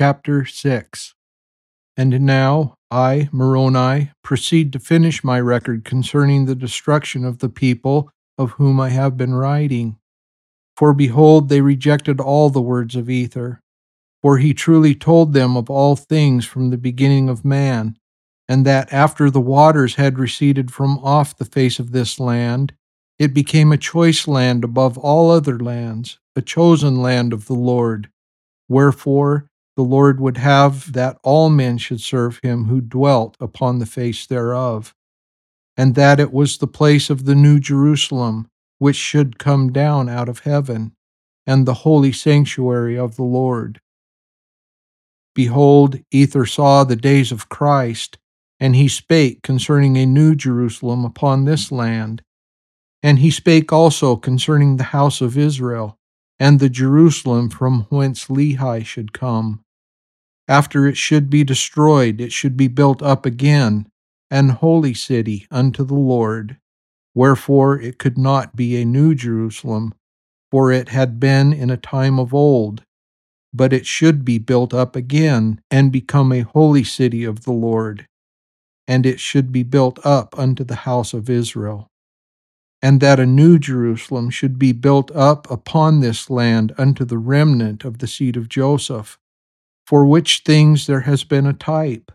Chapter 0.00 0.46
6 0.46 1.12
And 1.94 2.22
now 2.22 2.74
I, 2.90 3.28
Moroni, 3.32 4.12
proceed 4.24 4.72
to 4.72 4.78
finish 4.78 5.22
my 5.22 5.38
record 5.38 5.84
concerning 5.84 6.46
the 6.46 6.54
destruction 6.54 7.26
of 7.26 7.40
the 7.40 7.50
people 7.50 8.10
of 8.38 8.52
whom 8.52 8.80
I 8.80 8.88
have 8.88 9.18
been 9.18 9.34
writing. 9.34 9.98
For 10.74 10.94
behold, 10.94 11.50
they 11.50 11.60
rejected 11.60 12.18
all 12.18 12.48
the 12.48 12.62
words 12.62 12.96
of 12.96 13.10
Ether. 13.10 13.60
For 14.22 14.38
he 14.38 14.54
truly 14.54 14.94
told 14.94 15.34
them 15.34 15.54
of 15.54 15.68
all 15.68 15.96
things 15.96 16.46
from 16.46 16.70
the 16.70 16.78
beginning 16.78 17.28
of 17.28 17.44
man, 17.44 17.98
and 18.48 18.64
that 18.64 18.90
after 18.94 19.28
the 19.28 19.38
waters 19.38 19.96
had 19.96 20.18
receded 20.18 20.72
from 20.72 20.96
off 21.00 21.36
the 21.36 21.44
face 21.44 21.78
of 21.78 21.92
this 21.92 22.18
land, 22.18 22.72
it 23.18 23.34
became 23.34 23.70
a 23.70 23.76
choice 23.76 24.26
land 24.26 24.64
above 24.64 24.96
all 24.96 25.30
other 25.30 25.58
lands, 25.58 26.18
a 26.34 26.40
chosen 26.40 27.02
land 27.02 27.34
of 27.34 27.48
the 27.48 27.52
Lord. 27.52 28.08
Wherefore, 28.66 29.49
the 29.76 29.82
Lord 29.82 30.20
would 30.20 30.36
have 30.36 30.92
that 30.92 31.18
all 31.22 31.48
men 31.50 31.78
should 31.78 32.00
serve 32.00 32.40
him 32.42 32.64
who 32.64 32.80
dwelt 32.80 33.36
upon 33.40 33.78
the 33.78 33.86
face 33.86 34.26
thereof, 34.26 34.94
and 35.76 35.94
that 35.94 36.20
it 36.20 36.32
was 36.32 36.58
the 36.58 36.66
place 36.66 37.10
of 37.10 37.24
the 37.24 37.34
new 37.34 37.58
Jerusalem, 37.58 38.48
which 38.78 38.96
should 38.96 39.38
come 39.38 39.72
down 39.72 40.08
out 40.08 40.28
of 40.28 40.40
heaven, 40.40 40.92
and 41.46 41.66
the 41.66 41.74
holy 41.74 42.12
sanctuary 42.12 42.98
of 42.98 43.16
the 43.16 43.22
Lord. 43.22 43.80
Behold, 45.34 45.98
Ether 46.10 46.44
saw 46.44 46.84
the 46.84 46.96
days 46.96 47.32
of 47.32 47.48
Christ, 47.48 48.18
and 48.58 48.76
he 48.76 48.88
spake 48.88 49.42
concerning 49.42 49.96
a 49.96 50.04
new 50.04 50.34
Jerusalem 50.34 51.04
upon 51.04 51.44
this 51.44 51.72
land. 51.72 52.22
And 53.02 53.20
he 53.20 53.30
spake 53.30 53.72
also 53.72 54.16
concerning 54.16 54.76
the 54.76 54.84
house 54.84 55.20
of 55.20 55.38
Israel, 55.38 55.96
and 56.40 56.58
the 56.58 56.70
Jerusalem 56.70 57.50
from 57.50 57.82
whence 57.90 58.26
Lehi 58.26 58.84
should 58.84 59.12
come 59.12 59.62
after 60.50 60.88
it 60.88 60.96
should 60.96 61.30
be 61.30 61.44
destroyed, 61.44 62.20
it 62.20 62.32
should 62.32 62.56
be 62.56 62.66
built 62.66 63.02
up 63.02 63.24
again, 63.24 63.86
an 64.32 64.48
holy 64.48 64.92
city 64.92 65.46
unto 65.48 65.84
the 65.84 65.94
Lord. 65.94 66.56
Wherefore 67.14 67.80
it 67.80 68.00
could 68.00 68.18
not 68.18 68.56
be 68.56 68.76
a 68.76 68.84
new 68.84 69.14
Jerusalem, 69.14 69.94
for 70.50 70.72
it 70.72 70.88
had 70.88 71.20
been 71.20 71.52
in 71.52 71.70
a 71.70 71.76
time 71.76 72.18
of 72.18 72.34
old, 72.34 72.82
but 73.54 73.72
it 73.72 73.86
should 73.86 74.24
be 74.24 74.38
built 74.38 74.74
up 74.74 74.96
again 74.96 75.60
and 75.70 75.92
become 75.92 76.32
a 76.32 76.40
holy 76.40 76.82
city 76.82 77.22
of 77.22 77.44
the 77.44 77.52
Lord, 77.52 78.08
and 78.88 79.06
it 79.06 79.20
should 79.20 79.52
be 79.52 79.62
built 79.62 80.04
up 80.04 80.36
unto 80.36 80.64
the 80.64 80.82
house 80.82 81.14
of 81.14 81.30
Israel. 81.30 81.89
And 82.82 83.00
that 83.00 83.20
a 83.20 83.26
new 83.26 83.58
Jerusalem 83.58 84.30
should 84.30 84.58
be 84.58 84.72
built 84.72 85.10
up 85.14 85.50
upon 85.50 86.00
this 86.00 86.30
land 86.30 86.72
unto 86.78 87.04
the 87.04 87.18
remnant 87.18 87.84
of 87.84 87.98
the 87.98 88.06
seed 88.06 88.36
of 88.36 88.48
Joseph 88.48 89.18
for 89.90 90.06
which 90.06 90.42
things 90.44 90.86
there 90.86 91.00
has 91.00 91.24
been 91.24 91.48
a 91.48 91.52
type. 91.52 92.12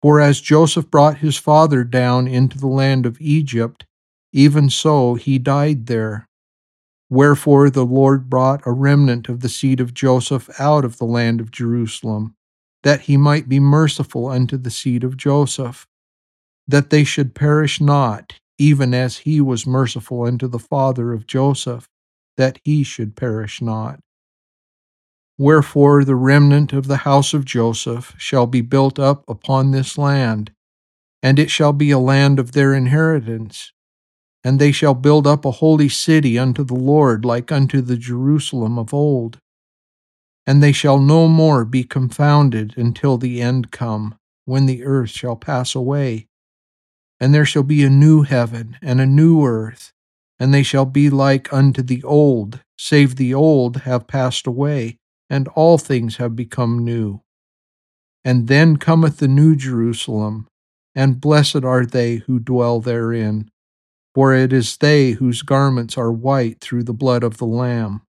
For 0.00 0.22
as 0.22 0.40
Joseph 0.40 0.90
brought 0.90 1.18
his 1.18 1.36
father 1.36 1.84
down 1.84 2.26
into 2.26 2.58
the 2.58 2.66
land 2.66 3.04
of 3.04 3.20
Egypt, 3.20 3.84
even 4.32 4.70
so 4.70 5.14
he 5.14 5.38
died 5.38 5.84
there. 5.84 6.26
Wherefore 7.10 7.68
the 7.68 7.84
Lord 7.84 8.30
brought 8.30 8.66
a 8.66 8.72
remnant 8.72 9.28
of 9.28 9.40
the 9.40 9.50
seed 9.50 9.80
of 9.80 9.92
Joseph 9.92 10.48
out 10.58 10.82
of 10.82 10.96
the 10.96 11.04
land 11.04 11.42
of 11.42 11.50
Jerusalem, 11.50 12.36
that 12.84 13.02
he 13.02 13.18
might 13.18 13.50
be 13.50 13.60
merciful 13.60 14.28
unto 14.28 14.56
the 14.56 14.70
seed 14.70 15.04
of 15.04 15.18
Joseph, 15.18 15.86
that 16.66 16.88
they 16.88 17.04
should 17.04 17.34
perish 17.34 17.82
not, 17.82 18.40
even 18.62 18.94
as 18.94 19.18
he 19.18 19.40
was 19.40 19.66
merciful 19.66 20.22
unto 20.22 20.46
the 20.46 20.58
father 20.58 21.12
of 21.12 21.26
Joseph, 21.26 21.88
that 22.36 22.60
he 22.62 22.84
should 22.84 23.16
perish 23.16 23.60
not. 23.60 23.98
Wherefore 25.36 26.04
the 26.04 26.14
remnant 26.14 26.72
of 26.72 26.86
the 26.86 26.98
house 26.98 27.34
of 27.34 27.44
Joseph 27.44 28.14
shall 28.18 28.46
be 28.46 28.60
built 28.60 29.00
up 29.00 29.24
upon 29.26 29.72
this 29.72 29.98
land, 29.98 30.52
and 31.24 31.40
it 31.40 31.50
shall 31.50 31.72
be 31.72 31.90
a 31.90 31.98
land 31.98 32.38
of 32.38 32.52
their 32.52 32.72
inheritance. 32.72 33.72
And 34.44 34.60
they 34.60 34.70
shall 34.70 34.94
build 34.94 35.26
up 35.26 35.44
a 35.44 35.58
holy 35.62 35.88
city 35.88 36.38
unto 36.38 36.62
the 36.62 36.74
Lord, 36.74 37.24
like 37.24 37.50
unto 37.50 37.80
the 37.80 37.96
Jerusalem 37.96 38.78
of 38.78 38.94
old. 38.94 39.38
And 40.46 40.62
they 40.62 40.72
shall 40.72 41.00
no 41.00 41.26
more 41.26 41.64
be 41.64 41.82
confounded 41.82 42.74
until 42.76 43.18
the 43.18 43.42
end 43.42 43.72
come, 43.72 44.14
when 44.44 44.66
the 44.66 44.84
earth 44.84 45.10
shall 45.10 45.36
pass 45.36 45.74
away. 45.74 46.28
And 47.22 47.32
there 47.32 47.46
shall 47.46 47.62
be 47.62 47.84
a 47.84 47.88
new 47.88 48.22
heaven 48.22 48.76
and 48.82 49.00
a 49.00 49.06
new 49.06 49.46
earth, 49.46 49.92
and 50.40 50.52
they 50.52 50.64
shall 50.64 50.86
be 50.86 51.08
like 51.08 51.52
unto 51.52 51.80
the 51.80 52.02
old, 52.02 52.64
save 52.76 53.14
the 53.14 53.32
old 53.32 53.82
have 53.82 54.08
passed 54.08 54.48
away 54.48 54.98
and 55.30 55.46
all 55.54 55.78
things 55.78 56.16
have 56.16 56.34
become 56.34 56.84
new. 56.84 57.22
And 58.24 58.48
then 58.48 58.76
cometh 58.76 59.18
the 59.18 59.28
new 59.28 59.54
Jerusalem, 59.54 60.48
and 60.96 61.20
blessed 61.20 61.64
are 61.64 61.86
they 61.86 62.16
who 62.16 62.40
dwell 62.40 62.80
therein, 62.80 63.50
for 64.16 64.34
it 64.34 64.52
is 64.52 64.76
they 64.76 65.12
whose 65.12 65.42
garments 65.42 65.96
are 65.96 66.12
white 66.12 66.60
through 66.60 66.82
the 66.82 66.92
blood 66.92 67.22
of 67.22 67.38
the 67.38 67.46
Lamb. 67.46 68.02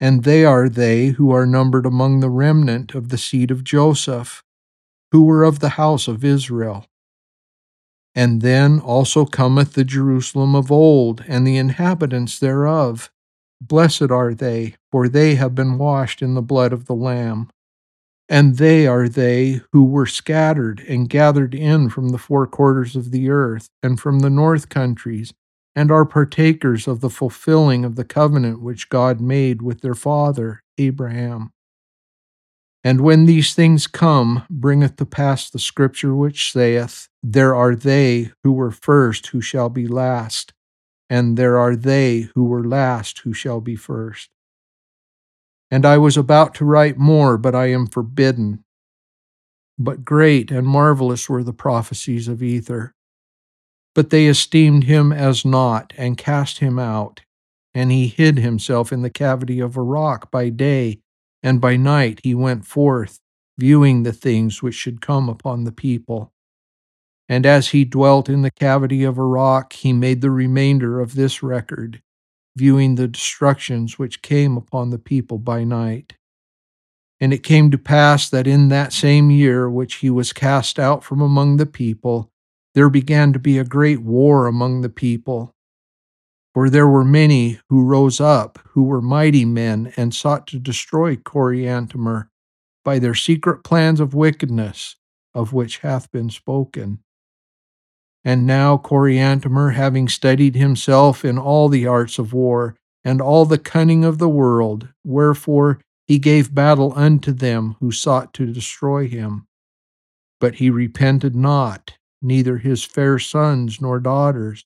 And 0.00 0.24
they 0.24 0.46
are 0.46 0.70
they 0.70 1.08
who 1.08 1.30
are 1.30 1.46
numbered 1.46 1.84
among 1.84 2.20
the 2.20 2.30
remnant 2.30 2.94
of 2.94 3.10
the 3.10 3.18
seed 3.18 3.50
of 3.50 3.64
Joseph, 3.64 4.42
who 5.12 5.24
were 5.24 5.44
of 5.44 5.58
the 5.58 5.76
house 5.80 6.08
of 6.08 6.24
Israel. 6.24 6.86
And 8.14 8.42
then 8.42 8.80
also 8.80 9.24
cometh 9.24 9.74
the 9.74 9.84
Jerusalem 9.84 10.54
of 10.54 10.72
old, 10.72 11.24
and 11.28 11.46
the 11.46 11.56
inhabitants 11.56 12.38
thereof, 12.38 13.10
Blessed 13.60 14.10
are 14.10 14.34
they, 14.34 14.74
for 14.90 15.08
they 15.08 15.34
have 15.34 15.54
been 15.54 15.78
washed 15.78 16.22
in 16.22 16.34
the 16.34 16.42
blood 16.42 16.72
of 16.72 16.86
the 16.86 16.94
Lamb. 16.94 17.50
And 18.28 18.56
they 18.56 18.86
are 18.86 19.08
they 19.08 19.60
who 19.72 19.84
were 19.84 20.06
scattered 20.06 20.80
and 20.80 21.08
gathered 21.08 21.54
in 21.54 21.88
from 21.88 22.10
the 22.10 22.18
four 22.18 22.46
quarters 22.46 22.94
of 22.94 23.10
the 23.10 23.30
earth 23.30 23.68
and 23.82 23.98
from 23.98 24.20
the 24.20 24.30
north 24.30 24.68
countries, 24.68 25.32
and 25.74 25.90
are 25.90 26.04
partakers 26.04 26.86
of 26.86 27.00
the 27.00 27.10
fulfilling 27.10 27.84
of 27.84 27.96
the 27.96 28.04
covenant 28.04 28.60
which 28.62 28.88
God 28.90 29.20
made 29.20 29.62
with 29.62 29.80
their 29.80 29.94
father, 29.94 30.62
Abraham. 30.76 31.50
And 32.88 33.00
when 33.02 33.26
these 33.26 33.54
things 33.54 33.86
come, 33.86 34.44
bringeth 34.48 34.96
to 34.96 35.04
pass 35.04 35.50
the 35.50 35.58
scripture 35.58 36.14
which 36.14 36.52
saith, 36.52 37.08
There 37.22 37.54
are 37.54 37.74
they 37.74 38.30
who 38.42 38.52
were 38.52 38.70
first 38.70 39.26
who 39.28 39.40
shall 39.40 39.68
be 39.68 39.86
last 39.86 40.54
and 41.10 41.36
there 41.36 41.58
are 41.58 41.74
they 41.74 42.28
who 42.34 42.44
were 42.44 42.64
last 42.64 43.20
who 43.20 43.32
shall 43.32 43.60
be 43.60 43.76
first. 43.76 44.30
And 45.70 45.84
I 45.84 45.98
was 45.98 46.16
about 46.16 46.54
to 46.56 46.64
write 46.64 46.98
more, 46.98 47.36
but 47.38 47.54
I 47.54 47.66
am 47.66 47.86
forbidden. 47.86 48.64
But 49.78 50.04
great 50.04 50.50
and 50.50 50.66
marvelous 50.66 51.28
were 51.28 51.42
the 51.42 51.52
prophecies 51.52 52.28
of 52.28 52.42
Ether. 52.42 52.94
But 53.94 54.10
they 54.10 54.26
esteemed 54.26 54.84
him 54.84 55.12
as 55.12 55.44
naught, 55.44 55.92
and 55.96 56.16
cast 56.16 56.58
him 56.58 56.78
out. 56.78 57.22
And 57.74 57.90
he 57.90 58.08
hid 58.08 58.38
himself 58.38 58.92
in 58.92 59.02
the 59.02 59.10
cavity 59.10 59.60
of 59.60 59.76
a 59.76 59.82
rock 59.82 60.30
by 60.30 60.48
day, 60.48 61.00
and 61.42 61.60
by 61.60 61.76
night 61.76 62.20
he 62.22 62.34
went 62.34 62.64
forth, 62.64 63.20
viewing 63.58 64.02
the 64.02 64.12
things 64.12 64.62
which 64.62 64.74
should 64.74 65.00
come 65.00 65.28
upon 65.28 65.64
the 65.64 65.72
people. 65.72 66.32
And 67.28 67.44
as 67.44 67.68
he 67.68 67.84
dwelt 67.84 68.28
in 68.28 68.42
the 68.42 68.50
cavity 68.50 69.04
of 69.04 69.18
a 69.18 69.24
rock, 69.24 69.72
he 69.74 69.92
made 69.92 70.20
the 70.20 70.30
remainder 70.30 71.00
of 71.00 71.14
this 71.14 71.42
record, 71.42 72.02
viewing 72.56 72.94
the 72.94 73.08
destructions 73.08 73.98
which 73.98 74.22
came 74.22 74.56
upon 74.56 74.90
the 74.90 74.98
people 74.98 75.38
by 75.38 75.64
night. 75.64 76.14
And 77.20 77.32
it 77.32 77.42
came 77.42 77.70
to 77.70 77.78
pass 77.78 78.30
that 78.30 78.46
in 78.46 78.68
that 78.68 78.92
same 78.92 79.30
year 79.30 79.68
which 79.68 79.96
he 79.96 80.08
was 80.08 80.32
cast 80.32 80.78
out 80.78 81.04
from 81.04 81.20
among 81.20 81.56
the 81.56 81.66
people, 81.66 82.30
there 82.74 82.88
began 82.88 83.32
to 83.32 83.38
be 83.38 83.58
a 83.58 83.64
great 83.64 84.00
war 84.00 84.46
among 84.46 84.80
the 84.80 84.88
people. 84.88 85.52
For 86.54 86.70
there 86.70 86.88
were 86.88 87.04
many 87.04 87.60
who 87.68 87.84
rose 87.84 88.20
up, 88.20 88.58
who 88.70 88.84
were 88.84 89.02
mighty 89.02 89.44
men, 89.44 89.92
and 89.96 90.14
sought 90.14 90.46
to 90.48 90.58
destroy 90.58 91.16
Coriantumr 91.16 92.28
by 92.84 92.98
their 92.98 93.14
secret 93.14 93.62
plans 93.64 94.00
of 94.00 94.14
wickedness, 94.14 94.96
of 95.34 95.52
which 95.52 95.78
hath 95.78 96.10
been 96.10 96.30
spoken. 96.30 97.00
And 98.24 98.46
now 98.46 98.76
Coriantumr, 98.76 99.74
having 99.74 100.08
studied 100.08 100.54
himself 100.54 101.24
in 101.24 101.38
all 101.38 101.68
the 101.68 101.86
arts 101.86 102.18
of 102.18 102.32
war 102.32 102.76
and 103.04 103.20
all 103.20 103.44
the 103.44 103.58
cunning 103.58 104.04
of 104.04 104.18
the 104.18 104.28
world, 104.28 104.88
wherefore 105.04 105.80
he 106.06 106.18
gave 106.18 106.54
battle 106.54 106.92
unto 106.96 107.32
them 107.32 107.76
who 107.80 107.92
sought 107.92 108.32
to 108.34 108.52
destroy 108.52 109.06
him. 109.06 109.46
But 110.40 110.56
he 110.56 110.70
repented 110.70 111.36
not, 111.36 111.98
neither 112.20 112.58
his 112.58 112.82
fair 112.82 113.18
sons 113.18 113.80
nor 113.80 114.00
daughters, 114.00 114.64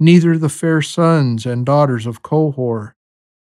neither 0.00 0.38
the 0.38 0.48
fair 0.48 0.80
sons 0.80 1.44
and 1.44 1.66
daughters 1.66 2.06
of 2.06 2.22
Cohor, 2.22 2.94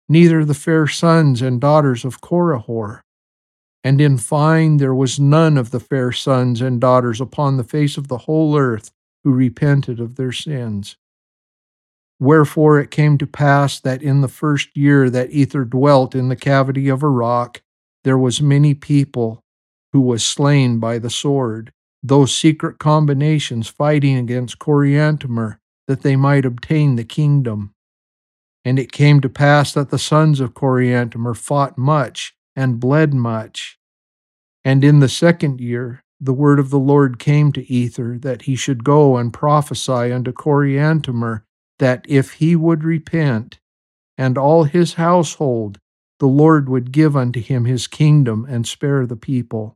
neither 0.07 0.43
the 0.43 0.55
fair 0.55 0.87
sons 0.87 1.41
and 1.41 1.61
daughters 1.61 2.03
of 2.03 2.21
Corihor. 2.21 3.01
And 3.83 4.01
in 4.01 4.17
fine, 4.17 4.77
there 4.77 4.95
was 4.95 5.19
none 5.19 5.57
of 5.57 5.71
the 5.71 5.79
fair 5.79 6.11
sons 6.11 6.59
and 6.59 6.81
daughters 6.81 7.21
upon 7.21 7.57
the 7.57 7.63
face 7.63 7.97
of 7.97 8.07
the 8.07 8.19
whole 8.19 8.57
earth 8.57 8.91
who 9.23 9.31
repented 9.31 9.99
of 9.99 10.15
their 10.15 10.31
sins. 10.31 10.97
Wherefore 12.19 12.79
it 12.79 12.91
came 12.91 13.17
to 13.19 13.27
pass 13.27 13.79
that 13.79 14.01
in 14.01 14.21
the 14.21 14.27
first 14.27 14.75
year 14.75 15.09
that 15.09 15.31
Ether 15.31 15.63
dwelt 15.63 16.15
in 16.15 16.27
the 16.27 16.35
cavity 16.35 16.89
of 16.89 17.03
a 17.03 17.07
rock, 17.07 17.61
there 18.03 18.17
was 18.17 18.41
many 18.41 18.73
people 18.73 19.41
who 19.93 20.01
was 20.01 20.25
slain 20.25 20.79
by 20.79 20.99
the 20.99 21.09
sword, 21.09 21.71
those 22.03 22.35
secret 22.35 22.79
combinations 22.79 23.69
fighting 23.69 24.17
against 24.17 24.59
Coriantumr 24.59 25.59
that 25.89 26.03
they 26.03 26.15
might 26.15 26.45
obtain 26.45 26.97
the 26.97 27.03
kingdom. 27.03 27.73
And 28.63 28.77
it 28.77 28.91
came 28.91 29.21
to 29.21 29.27
pass 29.27 29.73
that 29.73 29.89
the 29.89 29.97
sons 29.97 30.39
of 30.39 30.53
Coriantumr 30.53 31.35
fought 31.35 31.79
much 31.79 32.35
and 32.55 32.79
bled 32.79 33.11
much. 33.15 33.79
And 34.63 34.83
in 34.83 34.99
the 34.99 35.09
second 35.09 35.59
year, 35.59 36.03
the 36.21 36.31
word 36.31 36.59
of 36.59 36.69
the 36.69 36.77
Lord 36.77 37.17
came 37.17 37.51
to 37.53 37.67
Ether 37.73 38.19
that 38.19 38.43
he 38.43 38.55
should 38.55 38.83
go 38.83 39.17
and 39.17 39.33
prophesy 39.33 40.13
unto 40.13 40.31
Coriantumr 40.31 41.41
that 41.79 42.05
if 42.07 42.33
he 42.33 42.55
would 42.55 42.83
repent, 42.83 43.57
and 44.15 44.37
all 44.37 44.65
his 44.65 44.93
household, 44.93 45.79
the 46.19 46.27
Lord 46.27 46.69
would 46.69 46.91
give 46.91 47.17
unto 47.17 47.41
him 47.41 47.65
his 47.65 47.87
kingdom 47.87 48.45
and 48.47 48.67
spare 48.67 49.07
the 49.07 49.15
people. 49.15 49.75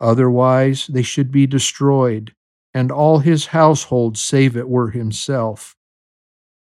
Otherwise 0.00 0.86
they 0.86 1.02
should 1.02 1.30
be 1.30 1.46
destroyed, 1.46 2.32
and 2.72 2.90
all 2.92 3.18
his 3.18 3.46
household 3.46 4.16
save 4.16 4.56
it 4.56 4.68
were 4.68 4.90
himself. 4.90 5.76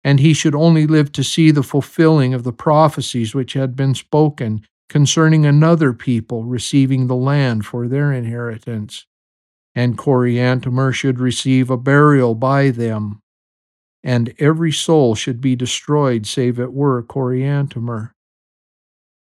And 0.03 0.19
he 0.19 0.33
should 0.33 0.53
only 0.53 0.85
live 0.85 1.11
to 1.13 1.23
see 1.23 1.51
the 1.51 1.63
fulfilling 1.63 2.33
of 2.33 2.43
the 2.43 2.53
prophecies 2.53 3.33
which 3.33 3.53
had 3.53 3.75
been 3.75 3.95
spoken 3.95 4.65
concerning 4.87 5.45
another 5.45 5.93
people 5.93 6.43
receiving 6.43 7.07
the 7.07 7.15
land 7.15 7.65
for 7.65 7.87
their 7.87 8.11
inheritance. 8.11 9.05
And 9.73 9.97
Coriantumr 9.97 10.93
should 10.93 11.19
receive 11.19 11.69
a 11.69 11.77
burial 11.77 12.35
by 12.35 12.69
them, 12.69 13.21
and 14.03 14.33
every 14.37 14.71
soul 14.71 15.15
should 15.15 15.41
be 15.41 15.55
destroyed 15.55 16.27
save 16.27 16.59
it 16.59 16.71
were 16.71 17.01
Coriantumr. 17.03 18.11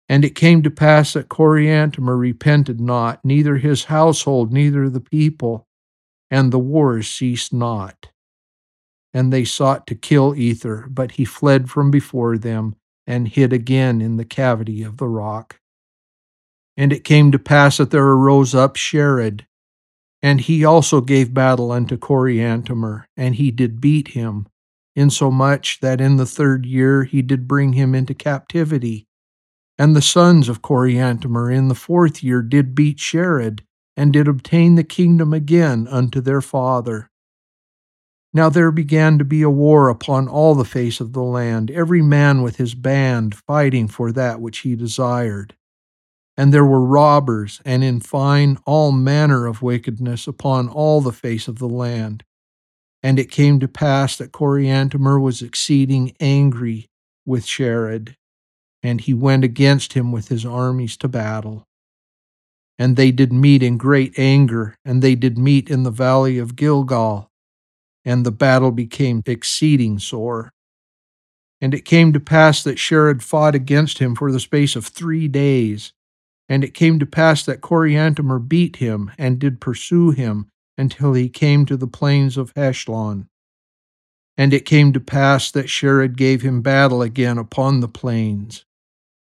And 0.08 0.24
it 0.24 0.34
came 0.34 0.62
to 0.62 0.70
pass 0.70 1.12
that 1.12 1.28
Coriantumr 1.28 2.18
repented 2.18 2.80
not, 2.80 3.24
neither 3.24 3.58
his 3.58 3.84
household, 3.84 4.52
neither 4.52 4.88
the 4.88 5.00
people, 5.00 5.68
and 6.30 6.52
the 6.52 6.58
wars 6.58 7.08
ceased 7.08 7.52
not. 7.52 8.10
And 9.12 9.32
they 9.32 9.44
sought 9.44 9.86
to 9.88 9.94
kill 9.94 10.34
Ether, 10.36 10.86
but 10.88 11.12
he 11.12 11.24
fled 11.24 11.68
from 11.68 11.90
before 11.90 12.38
them 12.38 12.76
and 13.06 13.26
hid 13.26 13.52
again 13.52 14.00
in 14.00 14.16
the 14.16 14.24
cavity 14.24 14.82
of 14.82 14.98
the 14.98 15.08
rock. 15.08 15.58
And 16.76 16.92
it 16.92 17.04
came 17.04 17.32
to 17.32 17.38
pass 17.38 17.78
that 17.78 17.90
there 17.90 18.06
arose 18.06 18.54
up 18.54 18.76
Shared, 18.76 19.46
and 20.22 20.40
he 20.40 20.64
also 20.64 21.00
gave 21.00 21.34
battle 21.34 21.72
unto 21.72 21.96
Coriantumr, 21.96 23.04
and 23.16 23.34
he 23.34 23.50
did 23.50 23.80
beat 23.80 24.08
him, 24.08 24.46
insomuch 24.94 25.80
that 25.80 26.00
in 26.00 26.16
the 26.16 26.26
third 26.26 26.66
year 26.66 27.04
he 27.04 27.22
did 27.22 27.48
bring 27.48 27.72
him 27.72 27.94
into 27.94 28.14
captivity. 28.14 29.06
And 29.78 29.96
the 29.96 30.02
sons 30.02 30.48
of 30.48 30.62
Coriantumr 30.62 31.54
in 31.54 31.68
the 31.68 31.74
fourth 31.74 32.22
year 32.22 32.42
did 32.42 32.74
beat 32.74 33.00
Shared, 33.00 33.64
and 34.00 34.14
did 34.14 34.26
obtain 34.26 34.76
the 34.76 34.82
kingdom 34.82 35.34
again 35.34 35.86
unto 35.88 36.22
their 36.22 36.40
father. 36.40 37.10
Now 38.32 38.48
there 38.48 38.72
began 38.72 39.18
to 39.18 39.26
be 39.26 39.42
a 39.42 39.50
war 39.50 39.90
upon 39.90 40.26
all 40.26 40.54
the 40.54 40.64
face 40.64 41.00
of 41.00 41.12
the 41.12 41.22
land, 41.22 41.70
every 41.70 42.00
man 42.00 42.40
with 42.40 42.56
his 42.56 42.74
band 42.74 43.34
fighting 43.34 43.88
for 43.88 44.10
that 44.10 44.40
which 44.40 44.60
he 44.60 44.74
desired. 44.74 45.54
And 46.34 46.50
there 46.50 46.64
were 46.64 46.80
robbers, 46.80 47.60
and 47.66 47.84
in 47.84 48.00
fine, 48.00 48.56
all 48.64 48.90
manner 48.90 49.46
of 49.46 49.60
wickedness 49.60 50.26
upon 50.26 50.70
all 50.70 51.02
the 51.02 51.12
face 51.12 51.46
of 51.46 51.58
the 51.58 51.68
land. 51.68 52.24
And 53.02 53.18
it 53.18 53.30
came 53.30 53.60
to 53.60 53.68
pass 53.68 54.16
that 54.16 54.32
Coriantumr 54.32 55.20
was 55.20 55.42
exceeding 55.42 56.16
angry 56.20 56.88
with 57.26 57.44
Shared, 57.44 58.16
and 58.82 59.02
he 59.02 59.12
went 59.12 59.44
against 59.44 59.92
him 59.92 60.10
with 60.10 60.28
his 60.28 60.46
armies 60.46 60.96
to 60.96 61.08
battle. 61.08 61.66
And 62.80 62.96
they 62.96 63.12
did 63.12 63.32
meet 63.32 63.62
in 63.62 63.76
great 63.76 64.18
anger, 64.18 64.74
and 64.84 65.02
they 65.02 65.14
did 65.14 65.38
meet 65.38 65.70
in 65.70 65.84
the 65.84 65.92
valley 65.92 66.38
of 66.38 66.56
Gilgal 66.56 67.30
and 68.04 68.24
the 68.24 68.32
battle 68.32 68.70
became 68.70 69.22
exceeding 69.26 69.98
sore. 69.98 70.52
And 71.60 71.74
it 71.74 71.84
came 71.84 72.12
to 72.12 72.20
pass 72.20 72.62
that 72.62 72.78
Shared 72.78 73.22
fought 73.22 73.54
against 73.54 73.98
him 73.98 74.14
for 74.14 74.32
the 74.32 74.40
space 74.40 74.76
of 74.76 74.86
three 74.86 75.28
days. 75.28 75.92
And 76.48 76.64
it 76.64 76.74
came 76.74 76.98
to 76.98 77.06
pass 77.06 77.44
that 77.44 77.60
Coriantumr 77.60 78.48
beat 78.48 78.76
him 78.76 79.12
and 79.18 79.38
did 79.38 79.60
pursue 79.60 80.10
him 80.10 80.48
until 80.78 81.12
he 81.12 81.28
came 81.28 81.66
to 81.66 81.76
the 81.76 81.86
plains 81.86 82.36
of 82.36 82.54
Heshlon. 82.54 83.26
And 84.36 84.54
it 84.54 84.64
came 84.64 84.92
to 84.94 85.00
pass 85.00 85.50
that 85.50 85.68
Shared 85.68 86.16
gave 86.16 86.40
him 86.40 86.62
battle 86.62 87.02
again 87.02 87.36
upon 87.36 87.80
the 87.80 87.88
plains. 87.88 88.64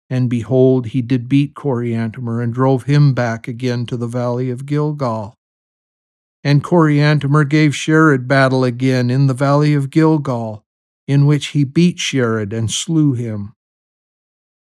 And 0.09 0.29
behold, 0.29 0.87
he 0.87 1.01
did 1.01 1.27
beat 1.27 1.53
Coriantumr 1.53 2.41
and 2.41 2.53
drove 2.53 2.83
him 2.83 3.13
back 3.13 3.47
again 3.47 3.85
to 3.87 3.97
the 3.97 4.07
valley 4.07 4.49
of 4.49 4.65
Gilgal. 4.65 5.33
And 6.43 6.63
Coriantumr 6.63 7.49
gave 7.49 7.75
Shared 7.75 8.27
battle 8.27 8.63
again 8.63 9.09
in 9.09 9.27
the 9.27 9.33
valley 9.33 9.73
of 9.73 9.89
Gilgal, 9.89 10.63
in 11.07 11.25
which 11.25 11.47
he 11.47 11.65
beat 11.65 11.99
Shared 11.99 12.53
and 12.53 12.71
slew 12.71 13.13
him. 13.13 13.53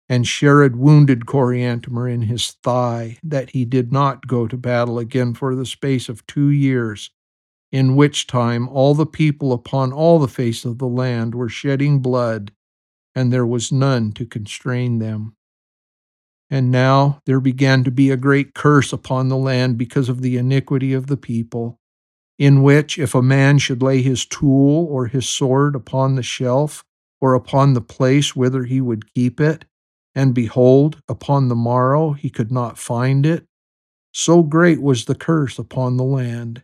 And 0.09 0.27
Shared 0.27 0.75
wounded 0.75 1.25
Coriantumr 1.25 2.11
in 2.11 2.23
his 2.23 2.51
thigh, 2.63 3.17
that 3.23 3.51
he 3.51 3.63
did 3.63 3.93
not 3.93 4.27
go 4.27 4.47
to 4.47 4.57
battle 4.57 4.99
again 4.99 5.33
for 5.35 5.55
the 5.55 5.65
space 5.65 6.09
of 6.09 6.25
two 6.27 6.49
years, 6.49 7.11
in 7.71 7.95
which 7.95 8.27
time 8.27 8.67
all 8.67 8.95
the 8.95 9.05
people 9.05 9.53
upon 9.53 9.93
all 9.93 10.19
the 10.19 10.27
face 10.27 10.65
of 10.65 10.79
the 10.79 10.87
land 10.87 11.35
were 11.35 11.47
shedding 11.47 11.99
blood, 11.99 12.51
and 13.15 13.31
there 13.31 13.45
was 13.45 13.71
none 13.71 14.11
to 14.13 14.25
constrain 14.25 14.99
them. 14.99 15.35
And 16.49 16.71
now 16.71 17.21
there 17.25 17.39
began 17.39 17.83
to 17.83 17.91
be 17.91 18.09
a 18.09 18.17
great 18.17 18.53
curse 18.53 18.91
upon 18.91 19.29
the 19.29 19.37
land 19.37 19.77
because 19.77 20.09
of 20.09 20.21
the 20.21 20.37
iniquity 20.37 20.93
of 20.93 21.07
the 21.07 21.17
people, 21.17 21.79
in 22.39 22.63
which 22.63 22.97
if 22.97 23.13
a 23.13 23.21
man 23.21 23.59
should 23.59 23.83
lay 23.83 24.01
his 24.01 24.25
tool 24.25 24.87
or 24.89 25.07
his 25.07 25.29
sword 25.29 25.75
upon 25.75 26.15
the 26.15 26.23
shelf 26.23 26.83
or 27.21 27.33
upon 27.33 27.73
the 27.73 27.81
place 27.81 28.35
whither 28.35 28.63
he 28.63 28.81
would 28.81 29.13
keep 29.13 29.39
it, 29.39 29.65
and 30.15 30.33
behold, 30.33 31.01
upon 31.07 31.47
the 31.47 31.55
morrow 31.55 32.13
he 32.13 32.29
could 32.29 32.51
not 32.51 32.77
find 32.77 33.25
it, 33.25 33.45
so 34.11 34.41
great 34.41 34.81
was 34.81 35.05
the 35.05 35.15
curse 35.15 35.59
upon 35.59 35.97
the 35.97 36.03
land. 36.03 36.63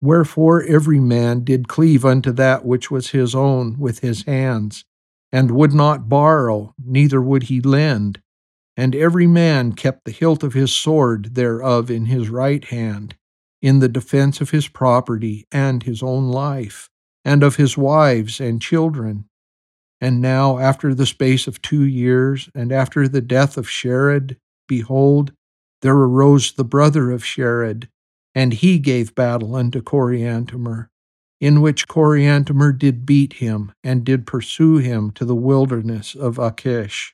Wherefore 0.00 0.62
every 0.62 1.00
man 1.00 1.44
did 1.44 1.68
cleave 1.68 2.04
unto 2.04 2.32
that 2.32 2.64
which 2.64 2.90
was 2.90 3.10
his 3.10 3.34
own 3.34 3.78
with 3.78 3.98
his 3.98 4.22
hands, 4.22 4.84
and 5.32 5.50
would 5.50 5.72
not 5.72 6.08
borrow, 6.08 6.74
neither 6.78 7.20
would 7.20 7.44
he 7.44 7.60
lend 7.60 8.20
and 8.80 8.96
every 8.96 9.26
man 9.26 9.74
kept 9.74 10.06
the 10.06 10.10
hilt 10.10 10.42
of 10.42 10.54
his 10.54 10.72
sword 10.72 11.34
thereof 11.34 11.90
in 11.90 12.06
his 12.06 12.30
right 12.30 12.64
hand, 12.64 13.14
in 13.60 13.80
the 13.80 13.90
defense 13.90 14.40
of 14.40 14.52
his 14.52 14.68
property 14.68 15.46
and 15.52 15.82
his 15.82 16.02
own 16.02 16.30
life, 16.30 16.88
and 17.22 17.42
of 17.42 17.56
his 17.56 17.76
wives 17.76 18.40
and 18.40 18.62
children. 18.62 19.26
And 20.00 20.22
now, 20.22 20.58
after 20.58 20.94
the 20.94 21.04
space 21.04 21.46
of 21.46 21.60
two 21.60 21.84
years, 21.84 22.48
and 22.54 22.72
after 22.72 23.06
the 23.06 23.20
death 23.20 23.58
of 23.58 23.68
Shared, 23.68 24.38
behold, 24.66 25.34
there 25.82 25.94
arose 25.94 26.52
the 26.52 26.64
brother 26.64 27.10
of 27.10 27.22
Shared, 27.22 27.86
and 28.34 28.54
he 28.54 28.78
gave 28.78 29.14
battle 29.14 29.56
unto 29.56 29.82
Coriantumr, 29.82 30.88
in 31.40 31.62
which 31.62 31.88
Coriantumr 31.88 32.78
did 32.78 33.06
beat 33.06 33.34
him, 33.34 33.72
and 33.82 34.04
did 34.04 34.26
pursue 34.26 34.76
him 34.76 35.10
to 35.12 35.24
the 35.24 35.34
wilderness 35.34 36.14
of 36.14 36.36
Akish. 36.36 37.12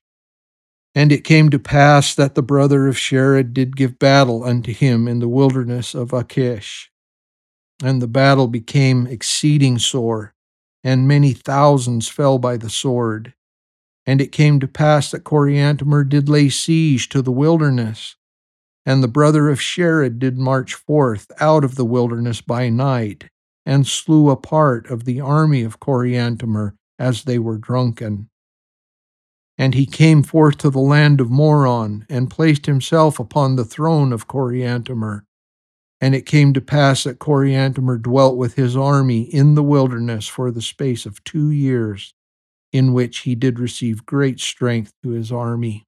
And 0.95 1.13
it 1.13 1.25
came 1.25 1.51
to 1.51 1.59
pass 1.59 2.15
that 2.15 2.35
the 2.35 2.43
brother 2.43 2.89
of 2.89 2.99
Shared 2.99 3.55
did 3.55 3.77
give 3.77 3.99
battle 3.99 4.43
unto 4.43 4.73
him 4.73 5.07
in 5.07 5.21
the 5.21 5.29
wilderness 5.29 5.95
of 5.95 6.11
Akish. 6.11 6.89
And 7.83 8.01
the 8.01 8.09
battle 8.09 8.49
became 8.49 9.07
exceeding 9.07 9.79
sore, 9.79 10.35
and 10.83 11.07
many 11.07 11.33
thousands 11.33 12.09
fell 12.09 12.39
by 12.39 12.57
the 12.57 12.71
sword. 12.71 13.35
And 14.07 14.21
it 14.21 14.33
came 14.33 14.59
to 14.61 14.69
pass 14.69 15.11
that 15.11 15.25
Coriantumr 15.25 16.09
did 16.09 16.29
lay 16.29 16.49
siege 16.49 17.09
to 17.11 17.23
the 17.23 17.33
wilderness. 17.33 18.17
And 18.87 19.03
the 19.03 19.09
brother 19.09 19.49
of 19.51 19.61
Shared 19.61 20.19
did 20.19 20.39
march 20.39 20.75
forth 20.75 21.31
out 21.41 21.65
of 21.65 21.75
the 21.75 21.85
wilderness 21.85 22.41
by 22.41 22.69
night, 22.71 23.29
and 23.67 23.85
slew 23.87 24.31
a 24.31 24.37
part 24.37 24.89
of 24.89 25.05
the 25.05 25.21
army 25.21 25.63
of 25.65 25.81
Coriantumr 25.81 26.75
as 26.99 27.25
they 27.25 27.39
were 27.39 27.59
drunken. 27.59 28.31
And 29.59 29.75
he 29.75 29.87
came 29.87 30.23
forth 30.23 30.59
to 30.59 30.71
the 30.71 30.79
land 30.79 31.21
of 31.21 31.31
Moron, 31.31 32.07
and 32.09 32.31
placed 32.31 32.67
himself 32.67 33.19
upon 33.19 33.57
the 33.57 33.65
throne 33.65 34.13
of 34.13 34.29
Coriantumr. 34.29 35.23
And 36.01 36.15
it 36.15 36.27
came 36.27 36.53
to 36.53 36.61
pass 36.61 37.05
that 37.05 37.19
Coriantumr 37.19 38.01
dwelt 38.03 38.37
with 38.37 38.55
his 38.55 38.77
army 38.77 39.23
in 39.23 39.55
the 39.55 39.63
wilderness 39.63 40.29
for 40.29 40.51
the 40.51 40.63
space 40.63 41.07
of 41.07 41.25
two 41.25 41.51
years, 41.51 42.15
in 42.73 42.93
which 42.93 43.21
he 43.21 43.35
did 43.35 43.59
receive 43.59 44.07
great 44.07 44.39
strength 44.39 44.93
to 45.03 45.11
his 45.11 45.33
army. 45.33 45.85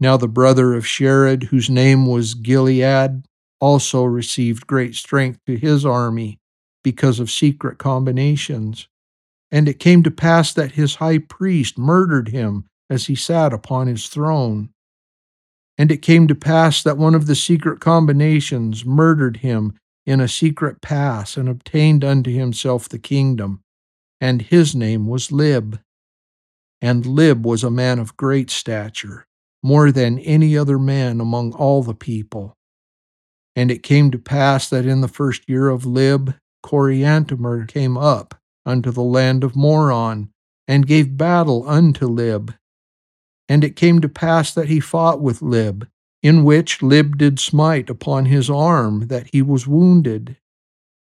Now 0.00 0.16
the 0.16 0.28
brother 0.28 0.74
of 0.74 0.86
Shared, 0.86 1.44
whose 1.44 1.70
name 1.70 2.06
was 2.06 2.34
Gilead, 2.34 3.24
also 3.60 4.02
received 4.04 4.66
great 4.66 4.96
strength 4.96 5.38
to 5.46 5.56
his 5.56 5.86
army 5.86 6.40
because 6.88 7.20
of 7.20 7.30
secret 7.30 7.76
combinations. 7.76 8.88
And 9.50 9.68
it 9.68 9.78
came 9.78 10.02
to 10.04 10.10
pass 10.10 10.54
that 10.54 10.72
his 10.72 10.94
high 10.94 11.18
priest 11.18 11.76
murdered 11.76 12.28
him 12.28 12.64
as 12.88 13.08
he 13.08 13.14
sat 13.14 13.52
upon 13.52 13.88
his 13.88 14.08
throne. 14.08 14.70
And 15.76 15.92
it 15.92 16.00
came 16.00 16.26
to 16.28 16.34
pass 16.34 16.82
that 16.82 16.96
one 16.96 17.14
of 17.14 17.26
the 17.26 17.34
secret 17.34 17.78
combinations 17.78 18.86
murdered 18.86 19.38
him 19.38 19.74
in 20.06 20.18
a 20.18 20.28
secret 20.28 20.80
pass 20.80 21.36
and 21.36 21.46
obtained 21.46 22.04
unto 22.04 22.30
himself 22.30 22.88
the 22.88 22.98
kingdom. 22.98 23.60
And 24.18 24.40
his 24.40 24.74
name 24.74 25.06
was 25.06 25.30
Lib. 25.30 25.78
And 26.80 27.04
Lib 27.04 27.44
was 27.44 27.62
a 27.62 27.70
man 27.70 27.98
of 27.98 28.16
great 28.16 28.48
stature, 28.48 29.26
more 29.62 29.92
than 29.92 30.18
any 30.20 30.56
other 30.56 30.78
man 30.78 31.20
among 31.20 31.52
all 31.52 31.82
the 31.82 31.94
people. 31.94 32.54
And 33.54 33.70
it 33.70 33.82
came 33.82 34.10
to 34.10 34.18
pass 34.18 34.70
that 34.70 34.86
in 34.86 35.02
the 35.02 35.06
first 35.06 35.46
year 35.46 35.68
of 35.68 35.84
Lib, 35.84 36.34
Coriantumr 36.68 37.66
came 37.66 37.96
up 37.96 38.34
unto 38.66 38.90
the 38.90 39.02
land 39.02 39.42
of 39.42 39.56
Moron, 39.56 40.28
and 40.66 40.86
gave 40.86 41.16
battle 41.16 41.66
unto 41.66 42.06
Lib. 42.06 42.52
And 43.48 43.64
it 43.64 43.74
came 43.74 44.02
to 44.02 44.08
pass 44.10 44.52
that 44.52 44.68
he 44.68 44.78
fought 44.78 45.22
with 45.22 45.40
Lib, 45.40 45.88
in 46.22 46.44
which 46.44 46.82
Lib 46.82 47.16
did 47.16 47.40
smite 47.40 47.88
upon 47.88 48.26
his 48.26 48.50
arm, 48.50 49.06
that 49.06 49.30
he 49.32 49.40
was 49.40 49.66
wounded. 49.66 50.36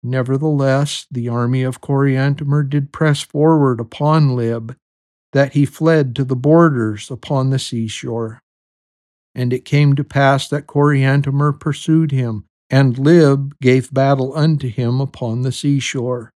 Nevertheless, 0.02 1.06
the 1.12 1.30
army 1.30 1.62
of 1.62 1.80
Coriantumr 1.80 2.68
did 2.68 2.92
press 2.92 3.22
forward 3.22 3.80
upon 3.80 4.36
Lib, 4.36 4.76
that 5.32 5.54
he 5.54 5.66
fled 5.68 6.16
to 6.16 6.24
the 6.24 6.36
borders 6.36 7.12
upon 7.12 7.52
the 7.52 7.60
seashore. 7.60 8.42
And 9.36 9.54
it 9.54 9.64
came 9.64 9.96
to 9.96 10.04
pass 10.04 10.48
that 10.48 10.66
Coriantumr 10.66 11.60
pursued 11.60 12.12
him, 12.12 12.46
and 12.72 12.98
Lib 12.98 13.54
gave 13.60 13.94
battle 13.94 14.36
unto 14.36 14.70
him 14.70 15.02
upon 15.02 15.42
the 15.42 15.52
seashore. 15.52 16.32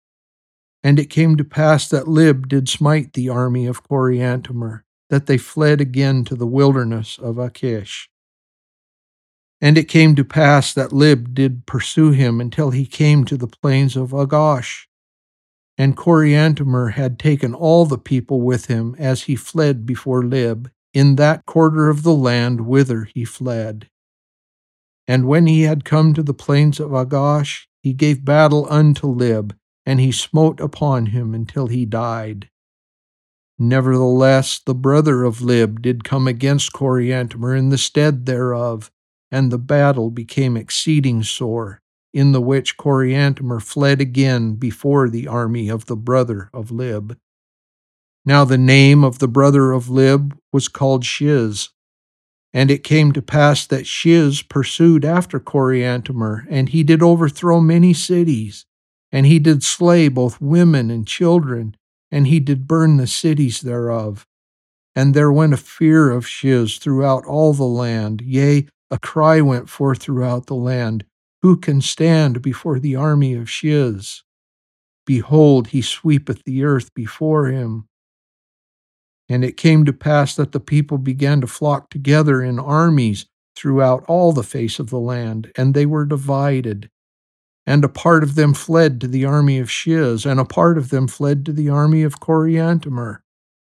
And 0.84 1.00
it 1.00 1.12
came 1.12 1.38
to 1.38 1.44
pass 1.44 1.88
that 1.90 2.08
Lib 2.08 2.50
did 2.50 2.68
smite 2.68 3.14
the 3.14 3.30
army 3.30 3.68
of 3.68 3.84
Coriantumr, 3.84 4.82
that 5.12 5.28
they 5.28 5.38
fled 5.38 5.80
again 5.80 6.26
to 6.26 6.36
the 6.36 6.48
wilderness 6.48 7.20
of 7.20 7.36
Akish. 7.36 8.08
And 9.62 9.78
it 9.78 9.88
came 9.88 10.16
to 10.16 10.26
pass 10.26 10.74
that 10.74 10.92
Lib 10.92 11.34
did 11.36 11.68
pursue 11.68 12.12
him 12.12 12.42
until 12.42 12.72
he 12.72 12.86
came 12.86 13.24
to 13.26 13.38
the 13.38 13.48
plains 13.48 13.96
of 13.96 14.10
Agosh. 14.10 14.88
And 15.78 15.96
Coriantumr 15.96 16.94
had 16.94 17.18
taken 17.18 17.54
all 17.54 17.86
the 17.86 17.98
people 17.98 18.42
with 18.42 18.66
him 18.66 18.96
as 18.98 19.24
he 19.24 19.36
fled 19.36 19.86
before 19.86 20.24
Lib, 20.24 20.70
in 20.94 21.16
that 21.16 21.46
quarter 21.46 21.90
of 21.90 22.04
the 22.04 22.14
land 22.14 22.62
whither 22.62 23.08
he 23.14 23.24
fled. 23.24 23.88
And 25.08 25.28
when 25.28 25.48
he 25.48 25.64
had 25.64 25.86
come 25.86 26.14
to 26.14 26.24
the 26.24 26.34
plains 26.34 26.80
of 26.80 26.92
Agosh, 26.92 27.66
he 27.82 27.94
gave 27.94 28.24
battle 28.24 28.66
unto 28.70 29.08
Lib, 29.08 29.56
and 29.86 30.00
he 30.00 30.12
smote 30.12 30.60
upon 30.60 31.08
him 31.08 31.34
until 31.34 31.68
he 31.68 31.86
died. 31.86 32.50
Nevertheless, 33.60 34.60
the 34.66 34.74
brother 34.74 35.24
of 35.24 35.42
Lib 35.42 35.82
did 35.82 36.04
come 36.04 36.28
against 36.28 36.74
Coriantumr 36.74 37.58
in 37.58 37.70
the 37.70 37.78
stead 37.78 38.26
thereof, 38.26 38.92
and 39.32 39.52
the 39.52 39.60
battle 39.60 40.10
became 40.10 40.56
exceeding 40.56 41.24
sore, 41.24 41.82
in 42.14 42.32
the 42.32 42.42
which 42.42 42.78
Coriantumr 42.78 43.62
fled 43.62 44.00
again 44.00 44.56
before 44.56 45.10
the 45.10 45.28
army 45.28 45.70
of 45.70 45.86
the 45.86 45.96
brother 45.96 46.50
of 46.54 46.72
Lib. 46.72 47.18
Now 48.26 48.46
the 48.46 48.58
name 48.58 49.04
of 49.04 49.20
the 49.20 49.28
brother 49.28 49.72
of 49.74 49.90
Lib 49.90 50.38
was 50.54 50.68
called 50.70 51.04
Shiz. 51.04 51.70
And 52.54 52.70
it 52.70 52.84
came 52.84 53.12
to 53.14 53.22
pass 53.22 53.66
that 53.68 53.88
Shiz 53.88 54.44
pursued 54.44 55.04
after 55.04 55.40
Coriantumr, 55.40 56.46
and 56.50 56.70
he 56.70 56.84
did 56.84 57.02
overthrow 57.02 57.60
many 57.60 57.94
cities. 57.94 58.66
And 59.12 59.26
he 59.26 59.40
did 59.40 59.64
slay 59.64 60.08
both 60.08 60.42
women 60.42 60.92
and 60.92 61.08
children, 61.08 61.76
and 62.12 62.28
he 62.28 62.40
did 62.40 62.68
burn 62.68 62.98
the 62.98 63.08
cities 63.08 63.62
thereof. 63.62 64.28
And 64.96 65.14
there 65.14 65.32
went 65.32 65.54
a 65.54 65.58
fear 65.58 66.12
of 66.12 66.28
Shiz 66.28 66.78
throughout 66.78 67.26
all 67.26 67.54
the 67.54 67.64
land, 67.64 68.22
yea, 68.22 68.68
a 68.92 69.00
cry 69.00 69.42
went 69.42 69.70
forth 69.70 70.00
throughout 70.04 70.46
the 70.46 70.56
land 70.56 71.06
Who 71.42 71.58
can 71.58 71.82
stand 71.82 72.42
before 72.42 72.80
the 72.80 72.96
army 72.96 73.34
of 73.34 73.50
Shiz? 73.50 74.22
Behold, 75.06 75.70
he 75.70 75.82
sweepeth 75.82 76.44
the 76.46 76.64
earth 76.64 76.94
before 76.94 77.48
him. 77.48 77.88
And 79.34 79.44
it 79.44 79.58
came 79.58 79.84
to 79.86 79.94
pass 79.94 80.36
that 80.36 80.52
the 80.52 80.60
people 80.60 81.00
began 81.00 81.42
to 81.42 81.48
flock 81.48 81.90
together 81.90 82.44
in 82.44 82.60
armies 82.60 83.26
throughout 83.56 84.06
all 84.08 84.32
the 84.32 84.44
face 84.44 84.78
of 84.78 84.92
the 84.92 85.00
land, 85.00 85.52
and 85.58 85.74
they 85.74 85.88
were 85.88 86.06
divided. 86.06 86.92
And 87.66 87.84
a 87.84 87.90
part 87.90 88.22
of 88.22 88.36
them 88.36 88.54
fled 88.54 89.02
to 89.02 89.08
the 89.08 89.26
army 89.26 89.58
of 89.58 89.72
Shiz, 89.72 90.28
and 90.28 90.40
a 90.40 90.46
part 90.46 90.78
of 90.78 90.92
them 90.92 91.08
fled 91.08 91.48
to 91.48 91.52
the 91.52 91.68
army 91.68 92.04
of 92.04 92.20
Coriantumr. 92.20 93.22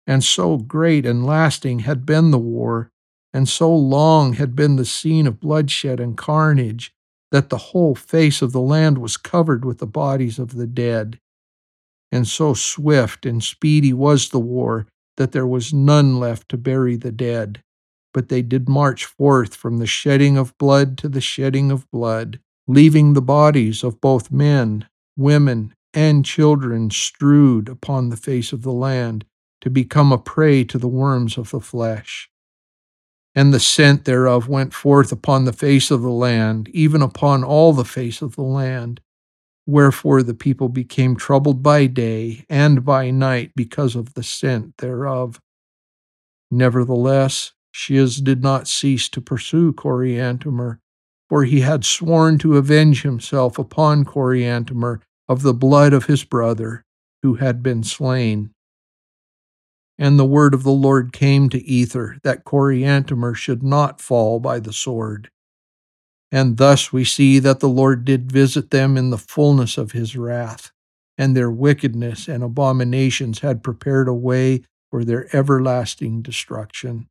And 0.07 0.23
so 0.23 0.59
great 0.59 1.05
and 1.05 1.27
lasting 1.27 1.81
had 1.81 2.07
been 2.07 2.31
the 2.31 2.39
war, 2.39 2.93
and 3.33 3.49
so 3.49 3.75
long 3.75 4.35
had 4.35 4.55
been 4.55 4.77
the 4.77 4.85
scene 4.85 5.27
of 5.27 5.41
bloodshed 5.41 5.99
and 5.99 6.17
carnage, 6.17 6.95
that 7.33 7.49
the 7.49 7.59
whole 7.59 7.97
face 7.97 8.43
of 8.43 8.53
the 8.53 8.61
land 8.61 8.99
was 8.99 9.17
covered 9.17 9.65
with 9.65 9.79
the 9.79 9.89
bodies 9.89 10.39
of 10.39 10.55
the 10.55 10.69
dead. 10.69 11.19
And 12.13 12.29
so 12.29 12.55
swift 12.55 13.27
and 13.27 13.43
speedy 13.43 13.93
was 13.93 14.29
the 14.29 14.39
war 14.39 14.87
that 15.19 15.31
there 15.31 15.47
was 15.47 15.73
none 15.73 16.19
left 16.19 16.49
to 16.49 16.57
bury 16.57 16.97
the 16.97 17.13
dead. 17.13 17.63
But 18.13 18.29
they 18.29 18.43
did 18.43 18.69
march 18.69 19.05
forth 19.05 19.55
from 19.55 19.79
the 19.79 19.87
shedding 19.87 20.37
of 20.37 20.57
blood 20.59 20.99
to 20.99 21.09
the 21.09 21.21
shedding 21.21 21.71
of 21.71 21.89
blood 21.93 22.41
leaving 22.69 23.15
the 23.15 23.23
bodies 23.23 23.83
of 23.83 24.01
both 24.01 24.31
men, 24.31 24.87
women, 25.17 25.75
and 25.95 26.25
children 26.25 26.91
strewed 26.91 27.69
upon 27.69 28.11
the 28.11 28.17
face 28.17 28.53
of 28.53 28.63
the 28.63 28.73
land 28.73 29.25
to 29.63 29.71
become 29.71 30.13
a 30.13 30.19
prey 30.19 30.63
to 30.63 30.79
the 30.79 30.87
worms 30.87 31.39
of 31.39 31.51
the 31.51 31.61
flesh. 31.61 32.31
And 33.35 33.53
the 33.53 33.61
scent 33.61 34.05
thereof 34.05 34.49
went 34.49 34.75
forth 34.75 35.11
upon 35.11 35.45
the 35.45 35.53
face 35.53 35.91
of 35.91 36.03
the 36.03 36.11
land, 36.11 36.69
even 36.69 37.03
upon 37.03 37.43
all 37.43 37.73
the 37.73 37.85
face 37.85 38.21
of 38.21 38.37
the 38.37 38.43
land. 38.43 39.01
Wherefore 39.69 40.23
the 40.23 40.33
people 40.33 40.71
became 40.71 41.15
troubled 41.15 41.63
by 41.63 41.85
day 41.89 42.47
and 42.49 42.87
by 42.87 43.11
night 43.11 43.53
because 43.55 43.95
of 43.95 44.15
the 44.15 44.23
scent 44.23 44.79
thereof. 44.79 45.43
Nevertheless, 46.51 47.53
Shiz 47.71 48.17
did 48.17 48.43
not 48.43 48.67
cease 48.67 49.11
to 49.11 49.21
pursue 49.21 49.75
Coriantumr, 49.75 50.79
for 51.29 51.45
he 51.45 51.61
had 51.61 51.85
sworn 51.85 52.39
to 52.39 52.57
avenge 52.57 53.03
himself 53.03 53.59
upon 53.59 54.07
Coriantumr 54.07 55.03
of 55.29 55.43
the 55.43 55.53
blood 55.53 55.93
of 55.93 56.07
his 56.07 56.25
brother, 56.25 56.83
who 57.23 57.35
had 57.35 57.63
been 57.63 57.83
slain. 57.83 58.55
And 59.99 60.19
the 60.19 60.25
word 60.25 60.55
of 60.55 60.63
the 60.63 60.71
Lord 60.71 61.13
came 61.13 61.51
to 61.51 61.63
Ether 61.63 62.17
that 62.23 62.47
Coriantumr 62.47 63.35
should 63.35 63.63
not 63.63 64.01
fall 64.01 64.41
by 64.41 64.61
the 64.61 64.73
sword. 64.73 65.29
And 66.31 66.59
thus 66.59 66.93
we 66.93 67.05
see 67.05 67.39
that 67.39 67.61
the 67.61 67.69
Lord 67.69 68.05
did 68.05 68.31
visit 68.31 68.71
them 68.71 68.97
in 68.97 69.11
the 69.11 69.19
fullness 69.19 69.79
of 69.79 69.93
his 69.93 70.17
wrath, 70.17 70.71
and 71.17 71.37
their 71.37 71.51
wickedness 71.51 72.29
and 72.29 72.43
abominations 72.43 73.41
had 73.41 73.63
prepared 73.63 74.09
a 74.09 74.15
way 74.15 74.63
for 74.91 75.05
their 75.05 75.35
everlasting 75.35 76.23
destruction. 76.23 77.09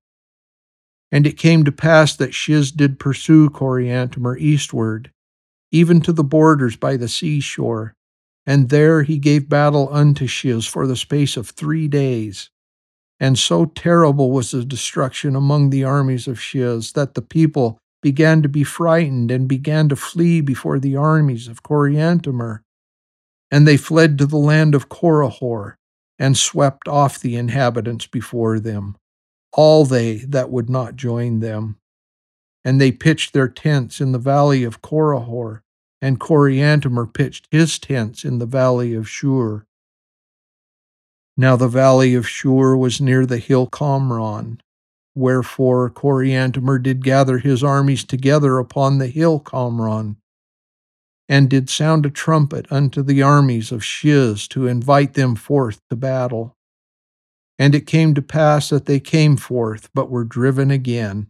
And 1.12 1.25
it 1.25 1.38
came 1.38 1.63
to 1.63 1.71
pass 1.71 2.15
that 2.17 2.33
Shiz 2.33 2.71
did 2.71 3.00
pursue 3.00 3.50
Coriantumr 3.50 4.39
eastward, 4.39 5.12
even 5.71 6.01
to 6.01 6.12
the 6.12 6.24
borders 6.24 6.75
by 6.75 6.97
the 6.97 7.07
seashore, 7.07 7.93
and 8.45 8.69
there 8.69 9.03
he 9.03 9.17
gave 9.17 9.50
battle 9.50 9.89
unto 9.91 10.27
Shiz 10.27 10.65
for 10.65 10.86
the 10.88 10.95
space 10.95 11.38
of 11.38 11.50
three 11.50 11.88
days. 11.88 12.50
And 13.19 13.38
so 13.38 13.65
terrible 13.65 14.31
was 14.31 14.51
the 14.51 14.63
destruction 14.63 15.36
among 15.36 15.69
the 15.69 15.83
armies 15.83 16.27
of 16.27 16.39
Shiz 16.39 16.91
that 16.93 17.15
the 17.15 17.21
people 17.21 17.79
began 18.01 18.42
to 18.42 18.50
be 18.50 18.63
frightened 18.63 19.32
and 19.32 19.48
began 19.48 19.89
to 19.89 19.96
flee 19.96 20.42
before 20.42 20.80
the 20.80 20.96
armies 20.96 21.48
of 21.48 21.63
Coriantumr. 21.63 22.62
And 23.50 23.68
they 23.68 23.77
fled 23.77 24.18
to 24.18 24.25
the 24.25 24.38
land 24.38 24.75
of 24.75 24.89
Corihor 24.89 25.75
and 26.20 26.38
swept 26.38 26.88
off 26.88 27.20
the 27.20 27.36
inhabitants 27.36 28.08
before 28.08 28.60
them 28.60 28.98
all 29.58 29.86
they 29.86 30.18
that 30.18 30.51
would 30.51 30.70
not 30.70 30.96
join 30.96 31.39
them. 31.39 31.77
And 32.63 32.80
they 32.80 32.92
pitched 32.92 33.34
their 33.34 33.48
tents 33.48 34.00
in 34.00 34.12
the 34.12 34.20
valley 34.20 34.63
of 34.63 34.82
Corihor, 34.82 35.62
and 36.01 36.20
Coriantumr 36.20 37.13
pitched 37.13 37.48
his 37.50 37.80
tents 37.80 38.24
in 38.24 38.39
the 38.39 38.46
valley 38.46 38.94
of 38.94 39.06
Shurr. 39.06 39.63
Now 41.36 41.56
the 41.56 41.68
valley 41.68 42.13
of 42.13 42.25
Shurr 42.25 42.77
was 42.77 43.01
near 43.01 43.25
the 43.25 43.38
hill 43.39 43.68
Comnor, 43.68 44.60
wherefore 45.17 45.89
Coriantumr 45.89 46.81
did 46.81 47.03
gather 47.03 47.39
his 47.39 47.63
armies 47.63 48.03
together 48.03 48.59
upon 48.59 49.00
the 49.00 49.07
hill 49.07 49.39
Comnor, 49.39 50.15
and 51.27 51.50
did 51.50 51.69
sound 51.69 52.05
a 52.05 52.12
trumpet 52.12 52.67
unto 52.71 53.01
the 53.01 53.24
armies 53.24 53.71
of 53.71 53.83
Shiz 53.83 54.47
to 54.50 54.67
invite 54.67 55.15
them 55.15 55.36
forth 55.36 55.81
to 55.89 55.95
battle. 55.95 56.55
And 57.57 57.74
it 57.74 57.88
came 57.88 58.13
to 58.13 58.21
pass 58.21 58.69
that 58.69 58.86
they 58.86 59.00
came 59.00 59.36
forth, 59.36 59.89
but 59.93 60.12
were 60.12 60.24
driven 60.24 60.69
again. 60.69 61.27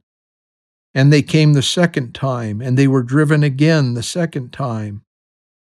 And 0.94 1.13
they 1.13 1.22
came 1.22 1.53
the 1.53 1.62
second 1.62 2.13
time, 2.13 2.60
and 2.60 2.77
they 2.77 2.88
were 2.88 3.03
driven 3.03 3.41
again 3.41 3.94
the 3.94 4.03
second 4.03 4.51
time. 4.51 5.03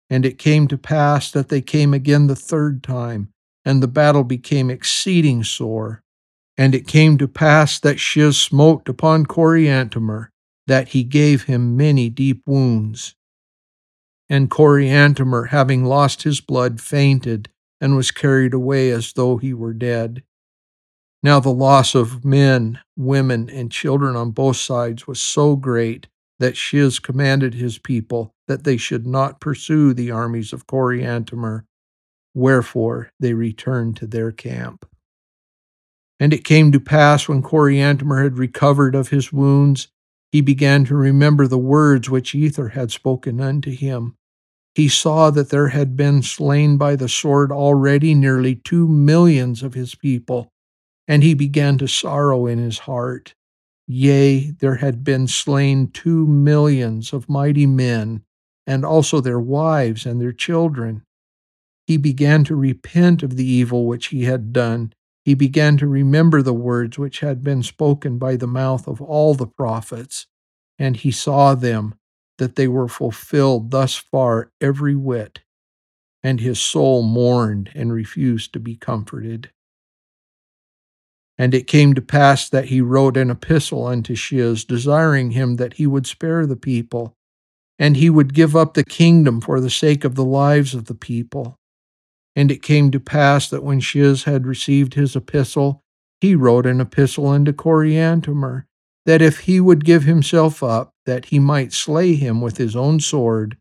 And 0.10 0.24
it 0.24 0.38
came 0.38 0.68
to 0.68 0.78
pass 0.78 1.32
that 1.32 1.50
they 1.50 1.62
came 1.62 1.94
again 1.94 2.28
the 2.28 2.36
third 2.36 2.84
time, 2.84 3.30
and 3.66 3.82
the 3.82 3.88
battle 3.88 4.24
became 4.24 4.70
exceeding 4.70 5.44
sore. 5.44 6.03
And 6.58 6.76
it 6.76 6.88
came 6.88 7.18
to 7.18 7.28
pass 7.28 7.80
that 7.80 8.00
Shiz 8.00 8.40
smote 8.40 8.88
upon 8.88 9.26
Coriantumr, 9.26 10.28
that 10.68 10.90
he 10.90 11.04
gave 11.04 11.44
him 11.44 11.76
many 11.76 12.10
deep 12.10 12.44
wounds. 12.46 13.16
And 14.30 14.50
Coriantumr, 14.50 15.50
having 15.50 15.84
lost 15.84 16.24
his 16.24 16.42
blood, 16.42 16.80
fainted 16.80 17.50
and 17.82 17.96
was 17.96 18.12
carried 18.12 18.54
away 18.54 18.92
as 18.92 19.14
though 19.14 19.38
he 19.38 19.54
were 19.54 19.74
dead. 19.74 20.24
Now 21.22 21.40
the 21.40 21.50
loss 21.50 21.96
of 21.96 22.24
men, 22.24 22.80
women, 22.98 23.50
and 23.50 23.72
children 23.72 24.16
on 24.16 24.32
both 24.32 24.58
sides 24.58 25.08
was 25.08 25.22
so 25.22 25.56
great 25.56 26.08
that 26.40 26.58
Shiz 26.58 27.00
commanded 27.00 27.54
his 27.54 27.78
people 27.78 28.34
that 28.48 28.64
they 28.64 28.78
should 28.78 29.08
not 29.08 29.40
pursue 29.40 29.94
the 29.94 30.12
armies 30.12 30.54
of 30.54 30.68
Coriantumr, 30.68 31.64
wherefore 32.34 33.12
they 33.20 33.34
returned 33.34 33.98
to 33.98 34.08
their 34.08 34.32
camp. 34.32 34.86
And 36.20 36.34
it 36.34 36.46
came 36.46 36.72
to 36.72 36.80
pass 36.80 37.28
when 37.28 37.42
Coriantumr 37.42 38.24
had 38.24 38.38
recovered 38.38 38.96
of 38.96 39.10
his 39.10 39.34
wounds, 39.34 39.88
he 40.32 40.42
began 40.42 40.86
to 40.86 40.96
remember 40.96 41.48
the 41.48 41.58
words 41.58 42.10
which 42.10 42.34
Ether 42.34 42.70
had 42.70 42.92
spoken 42.92 43.40
unto 43.40 43.72
him. 43.72 44.16
He 44.76 44.90
saw 44.90 45.30
that 45.30 45.50
there 45.50 45.68
had 45.68 45.96
been 45.96 46.24
slain 46.24 46.78
by 46.78 46.96
the 46.96 47.10
sword 47.10 47.52
already 47.52 48.16
nearly 48.16 48.56
two 48.56 48.88
millions 48.88 49.62
of 49.62 49.76
his 49.76 49.94
people, 49.94 50.50
and 51.08 51.22
he 51.22 51.36
began 51.36 51.78
to 51.78 51.88
sorrow 51.88 52.48
in 52.48 52.58
his 52.58 52.80
heart. 52.80 53.36
Yea, 53.88 54.52
there 54.52 54.76
had 54.76 55.04
been 55.04 55.28
slain 55.28 55.92
two 55.92 56.26
millions 56.26 57.14
of 57.14 57.30
mighty 57.30 57.68
men, 57.68 58.24
and 58.66 58.84
also 58.86 59.20
their 59.20 59.40
wives 59.40 60.06
and 60.06 60.20
their 60.20 60.32
children. 60.32 61.04
He 61.86 61.98
began 61.98 62.44
to 62.46 62.56
repent 62.56 63.22
of 63.22 63.36
the 63.36 63.46
evil 63.46 63.86
which 63.86 64.08
he 64.08 64.24
had 64.24 64.54
done, 64.54 64.94
he 65.26 65.34
began 65.34 65.78
to 65.78 65.88
remember 65.88 66.42
the 66.42 66.54
words 66.54 66.98
which 66.98 67.22
had 67.22 67.44
been 67.44 67.64
spoken 67.64 68.18
by 68.18 68.36
the 68.36 68.48
mouth 68.48 68.88
of 68.88 69.02
all 69.02 69.34
the 69.34 69.48
prophets, 69.48 70.28
and 70.78 70.98
he 70.98 71.12
saw 71.12 71.56
them, 71.56 71.96
that 72.40 72.56
they 72.56 72.68
were 72.68 72.88
fulfilled 72.88 73.72
thus 73.72 73.96
far 73.96 74.52
every 74.60 74.96
whit, 74.96 75.40
and 76.24 76.40
his 76.40 76.60
soul 76.60 77.04
mourned 77.04 77.70
and 77.76 77.94
refused 77.94 78.54
to 78.54 78.60
be 78.60 78.76
comforted. 78.76 79.52
And 81.38 81.54
it 81.54 81.68
came 81.68 81.94
to 81.94 82.02
pass 82.02 82.50
that 82.50 82.66
he 82.66 82.82
wrote 82.82 83.18
an 83.18 83.30
epistle 83.30 83.86
unto 83.86 84.16
Shiz, 84.16 84.66
desiring 84.66 85.32
him 85.32 85.56
that 85.56 85.74
he 85.74 85.88
would 85.88 86.06
spare 86.06 86.46
the 86.46 86.56
people, 86.56 87.16
and 87.80 87.98
he 87.98 88.10
would 88.10 88.34
give 88.34 88.56
up 88.56 88.74
the 88.74 88.84
kingdom 88.84 89.42
for 89.42 89.60
the 89.60 89.70
sake 89.70 90.04
of 90.04 90.16
the 90.16 90.26
lives 90.26 90.74
of 90.76 90.86
the 90.86 90.96
people. 90.96 91.56
And 92.36 92.52
it 92.52 92.62
came 92.64 92.92
to 92.92 93.00
pass 93.00 93.50
that 93.50 93.64
when 93.64 93.80
Shiz 93.80 94.24
had 94.24 94.48
received 94.48 94.96
his 94.96 95.16
epistle, 95.16 95.82
he 96.20 96.36
wrote 96.36 96.66
an 96.66 96.82
epistle 96.82 97.28
unto 97.28 97.52
Coriantumr, 97.52 98.64
that 99.06 99.22
if 99.22 99.40
he 99.42 99.60
would 99.60 99.86
give 99.86 100.04
himself 100.04 100.64
up, 100.64 100.92
that 101.06 101.26
he 101.26 101.40
might 101.40 101.74
slay 101.74 102.16
him 102.16 102.42
with 102.42 102.58
his 102.58 102.76
own 102.76 103.00
sword, 103.00 103.58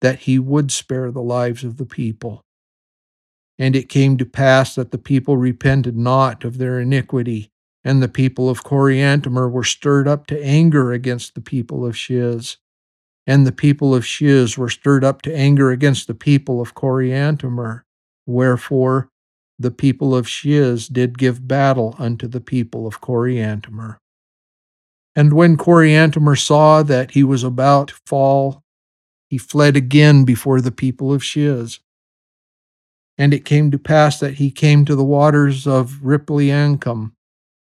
that 0.00 0.20
he 0.20 0.38
would 0.38 0.70
spare 0.70 1.10
the 1.10 1.22
lives 1.22 1.64
of 1.64 1.76
the 1.76 1.86
people. 1.86 2.42
And 3.58 3.76
it 3.76 3.88
came 3.88 4.16
to 4.18 4.24
pass 4.24 4.74
that 4.74 4.90
the 4.90 4.98
people 4.98 5.36
repented 5.36 5.96
not 5.96 6.44
of 6.44 6.58
their 6.58 6.80
iniquity, 6.80 7.50
and 7.84 8.02
the 8.02 8.08
people 8.08 8.48
of 8.48 8.64
Coriantumr 8.64 9.50
were 9.50 9.64
stirred 9.64 10.08
up 10.08 10.26
to 10.28 10.44
anger 10.44 10.92
against 10.92 11.34
the 11.34 11.40
people 11.40 11.84
of 11.84 11.96
Shiz. 11.96 12.56
And 13.26 13.46
the 13.46 13.52
people 13.52 13.94
of 13.94 14.06
Shiz 14.06 14.58
were 14.58 14.68
stirred 14.68 15.04
up 15.04 15.22
to 15.22 15.34
anger 15.34 15.70
against 15.70 16.06
the 16.06 16.14
people 16.14 16.60
of 16.60 16.74
Coriantumr. 16.74 17.82
Wherefore 18.26 19.08
the 19.58 19.70
people 19.70 20.14
of 20.14 20.28
Shiz 20.28 20.88
did 20.88 21.18
give 21.18 21.46
battle 21.46 21.94
unto 21.98 22.26
the 22.26 22.40
people 22.40 22.86
of 22.86 23.00
Coriantumr. 23.00 23.98
And 25.14 25.32
when 25.32 25.56
Coriantumr 25.56 26.38
saw 26.38 26.82
that 26.82 27.12
he 27.12 27.22
was 27.22 27.44
about 27.44 27.88
to 27.88 27.94
fall, 28.06 28.62
he 29.28 29.38
fled 29.38 29.76
again 29.76 30.24
before 30.24 30.60
the 30.60 30.72
people 30.72 31.12
of 31.12 31.22
Shiz. 31.22 31.78
And 33.16 33.32
it 33.32 33.44
came 33.44 33.70
to 33.70 33.78
pass 33.78 34.18
that 34.18 34.34
he 34.34 34.50
came 34.50 34.84
to 34.86 34.96
the 34.96 35.04
waters 35.04 35.68
of 35.68 36.00
Ripliancum, 36.02 37.12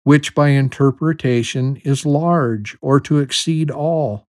which 0.03 0.35
by 0.35 0.49
interpretation 0.49 1.77
is 1.85 2.05
large, 2.05 2.77
or 2.81 2.99
to 3.01 3.19
exceed 3.19 3.71
all. 3.71 4.25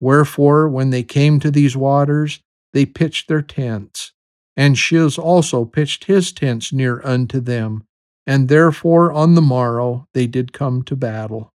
Wherefore, 0.00 0.68
when 0.68 0.88
they 0.88 1.02
came 1.02 1.38
to 1.40 1.50
these 1.50 1.76
waters, 1.76 2.40
they 2.72 2.86
pitched 2.86 3.28
their 3.28 3.42
tents 3.42 4.12
and 4.58 4.76
Shiz 4.76 5.16
also 5.16 5.64
pitched 5.64 6.06
his 6.06 6.32
tents 6.32 6.72
near 6.72 7.00
unto 7.04 7.38
them. 7.38 7.84
And 8.26 8.48
therefore 8.48 9.12
on 9.12 9.36
the 9.36 9.40
morrow 9.40 10.08
they 10.14 10.26
did 10.26 10.52
come 10.52 10.82
to 10.82 10.96
battle. 10.96 11.52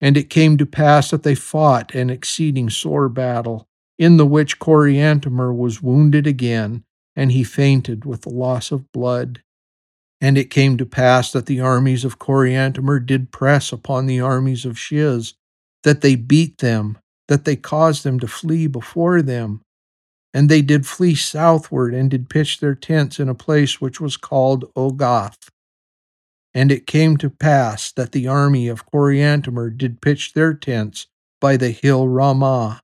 And 0.00 0.16
it 0.16 0.30
came 0.30 0.56
to 0.56 0.64
pass 0.64 1.10
that 1.10 1.24
they 1.24 1.34
fought 1.34 1.94
an 1.94 2.08
exceeding 2.08 2.70
sore 2.70 3.10
battle, 3.10 3.68
in 3.98 4.16
the 4.16 4.26
which 4.26 4.58
Coriantumr 4.58 5.54
was 5.54 5.82
wounded 5.82 6.26
again, 6.26 6.84
and 7.14 7.32
he 7.32 7.44
fainted 7.44 8.06
with 8.06 8.22
the 8.22 8.30
loss 8.30 8.72
of 8.72 8.90
blood. 8.92 9.42
And 10.20 10.38
it 10.38 10.50
came 10.50 10.78
to 10.78 10.86
pass 10.86 11.30
that 11.32 11.46
the 11.46 11.60
armies 11.60 12.04
of 12.04 12.18
Coriantumr 12.18 13.04
did 13.04 13.30
press 13.30 13.72
upon 13.72 14.06
the 14.06 14.20
armies 14.20 14.64
of 14.64 14.78
Shiz, 14.78 15.34
that 15.82 16.00
they 16.00 16.14
beat 16.14 16.58
them, 16.58 16.96
that 17.26 17.44
they 17.44 17.56
caused 17.56 18.04
them 18.04 18.18
to 18.20 18.26
flee 18.26 18.68
before 18.68 19.20
them, 19.20 19.60
and 20.38 20.48
they 20.48 20.62
did 20.62 20.86
flee 20.86 21.16
southward 21.16 21.92
and 21.92 22.12
did 22.12 22.30
pitch 22.30 22.60
their 22.60 22.76
tents 22.76 23.18
in 23.18 23.28
a 23.28 23.34
place 23.34 23.80
which 23.80 24.00
was 24.00 24.16
called 24.16 24.72
Ogath. 24.74 25.48
And 26.54 26.70
it 26.70 26.86
came 26.86 27.16
to 27.16 27.28
pass 27.28 27.90
that 27.90 28.12
the 28.12 28.28
army 28.28 28.68
of 28.68 28.86
Coriantumr 28.86 29.76
did 29.76 30.00
pitch 30.00 30.34
their 30.34 30.54
tents 30.54 31.08
by 31.40 31.56
the 31.56 31.72
hill 31.72 32.06
Ramah. 32.06 32.80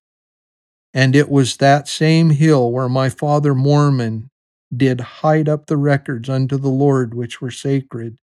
And 0.92 1.14
it 1.14 1.30
was 1.30 1.58
that 1.58 1.86
same 1.86 2.30
hill 2.30 2.72
where 2.72 2.88
my 2.88 3.08
father 3.08 3.54
Mormon 3.54 4.30
did 4.76 5.00
hide 5.22 5.48
up 5.48 5.66
the 5.66 5.76
records 5.76 6.28
unto 6.28 6.56
the 6.56 6.66
Lord 6.66 7.14
which 7.14 7.40
were 7.40 7.52
sacred. 7.52 8.16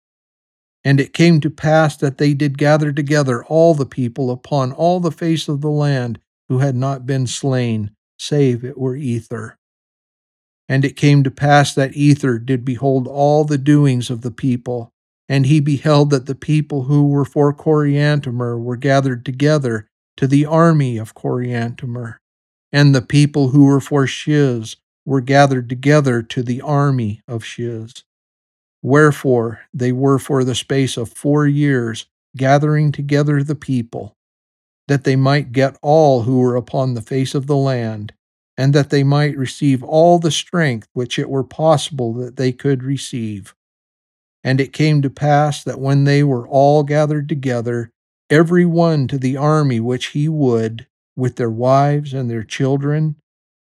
And 0.84 1.00
it 1.00 1.13
came 1.13 1.39
to 1.42 1.52
pass 1.52 1.96
that 1.98 2.18
they 2.18 2.34
did 2.34 2.58
gather 2.58 2.92
together 2.92 3.46
all 3.46 3.76
the 3.76 3.86
people 3.86 4.32
upon 4.32 4.72
all 4.72 5.00
the 5.00 5.12
face 5.12 5.48
of 5.48 5.62
the 5.62 5.70
land 5.70 6.20
who 6.48 6.58
had 6.58 6.76
not 6.76 7.06
been 7.06 7.28
slain, 7.28 7.92
save 8.19 8.63
it 8.63 8.77
were 8.77 8.95
Ether. 8.95 9.58
And 10.67 10.86
it 10.86 10.95
came 10.95 11.23
to 11.23 11.32
pass 11.32 11.73
that 11.73 11.95
Ether 11.95 12.38
did 12.38 12.63
behold 12.63 13.08
all 13.08 13.43
the 13.43 13.58
doings 13.58 14.10
of 14.10 14.21
the 14.21 14.32
people, 14.32 14.91
and 15.27 15.45
he 15.45 15.60
beheld 15.60 16.12
that 16.12 16.25
the 16.25 16.36
people 16.36 16.84
who 16.84 17.08
were 17.08 17.25
for 17.25 17.53
Coriantumr 17.53 18.62
were 18.62 18.77
gathered 18.77 19.25
together 19.25 19.88
to 20.17 20.27
the 20.27 20.45
army 20.45 20.97
of 20.97 21.15
Coriantumr, 21.15 22.17
and 22.71 22.93
the 22.93 23.01
people 23.01 23.49
who 23.49 23.65
were 23.65 23.82
for 23.82 24.05
Shiz 24.05 24.75
were 25.05 25.21
gathered 25.21 25.69
together 25.69 26.21
to 26.21 26.43
the 26.43 26.62
army 26.62 27.21
of 27.27 27.43
Shiz. 27.43 28.03
Wherefore 28.84 29.62
they 29.73 29.91
were 29.91 30.19
for 30.19 30.43
the 30.43 30.55
space 30.55 30.97
of 30.97 31.12
four 31.12 31.47
years 31.47 32.05
gathering 32.38 32.91
together 32.91 33.43
the 33.43 33.55
people, 33.55 34.15
that 34.89 35.04
they 35.04 35.15
might 35.15 35.52
get 35.52 35.78
all 35.84 36.23
who 36.23 36.39
were 36.39 36.56
upon 36.56 36.95
the 36.95 37.02
face 37.02 37.36
of 37.36 37.45
the 37.45 37.56
land, 37.56 38.12
and 38.58 38.73
that 38.73 38.89
they 38.89 39.04
might 39.04 39.38
receive 39.38 39.84
all 39.84 40.17
the 40.17 40.32
strength 40.32 40.88
which 40.93 41.19
it 41.19 41.30
were 41.30 41.43
possible 41.43 42.12
that 42.12 42.38
they 42.38 42.52
could 42.52 42.82
receive. 42.82 43.54
And 44.43 44.60
it 44.60 44.73
came 44.73 45.04
to 45.04 45.10
pass 45.12 45.63
that 45.63 45.80
when 45.80 46.06
they 46.06 46.23
were 46.23 46.47
all 46.47 46.82
gathered 46.82 47.30
together, 47.30 47.91
every 48.32 48.65
one 48.65 49.08
to 49.10 49.19
the 49.19 49.38
army 49.38 49.80
which 49.80 50.08
he 50.08 50.28
would, 50.28 50.88
with 51.15 51.36
their 51.36 51.52
wives 51.52 52.12
and 52.12 52.28
their 52.28 52.43
children, 52.43 53.15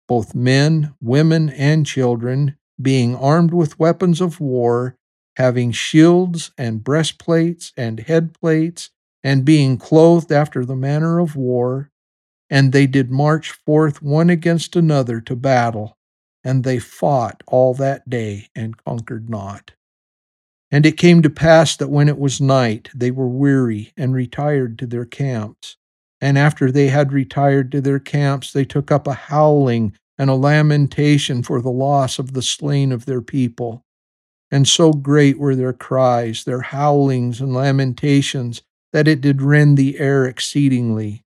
both 0.07 0.35
men, 0.35 0.93
women, 1.01 1.49
and 1.49 1.88
children, 1.88 2.55
being 2.79 3.15
armed 3.15 3.51
with 3.51 3.79
weapons 3.79 4.21
of 4.21 4.39
war, 4.39 4.95
having 5.38 5.71
shields 5.71 6.51
and 6.55 6.83
breastplates 6.83 7.73
and 7.75 8.05
headplates 8.05 8.89
and 9.25 9.43
being 9.43 9.75
clothed 9.75 10.31
after 10.31 10.63
the 10.63 10.75
manner 10.75 11.17
of 11.17 11.35
war, 11.35 11.89
and 12.47 12.71
they 12.71 12.85
did 12.85 13.09
march 13.09 13.49
forth 13.49 13.99
one 13.99 14.29
against 14.29 14.75
another 14.75 15.19
to 15.19 15.35
battle, 15.35 15.97
and 16.43 16.63
they 16.63 16.77
fought 16.77 17.41
all 17.47 17.73
that 17.73 18.07
day 18.07 18.47
and 18.55 18.77
conquered 18.85 19.27
not. 19.27 19.71
And 20.69 20.85
it 20.85 20.97
came 20.97 21.23
to 21.23 21.29
pass 21.31 21.75
that 21.75 21.89
when 21.89 22.07
it 22.07 22.19
was 22.19 22.39
night, 22.39 22.91
they 22.93 23.09
were 23.09 23.27
weary 23.27 23.93
and 23.97 24.13
retired 24.13 24.77
to 24.77 24.85
their 24.85 25.05
camps. 25.05 25.75
And 26.21 26.38
after 26.38 26.71
they 26.71 26.89
had 26.89 27.11
retired 27.11 27.71
to 27.71 27.81
their 27.81 27.99
camps, 27.99 28.53
they 28.53 28.63
took 28.63 28.91
up 28.91 29.07
a 29.07 29.13
howling 29.13 29.93
and 30.19 30.29
a 30.29 30.35
lamentation 30.35 31.41
for 31.41 31.63
the 31.63 31.71
loss 31.71 32.19
of 32.19 32.33
the 32.33 32.43
slain 32.43 32.91
of 32.91 33.05
their 33.05 33.21
people. 33.21 33.81
And 34.51 34.67
so 34.67 34.93
great 34.93 35.39
were 35.39 35.55
their 35.55 35.73
cries, 35.73 36.43
their 36.43 36.61
howlings 36.61 37.41
and 37.41 37.55
lamentations, 37.55 38.61
that 38.95 39.10
it 39.10 39.19
did 39.19 39.41
rend 39.41 39.77
the 39.77 39.99
air 39.99 40.23
exceedingly. 40.25 41.25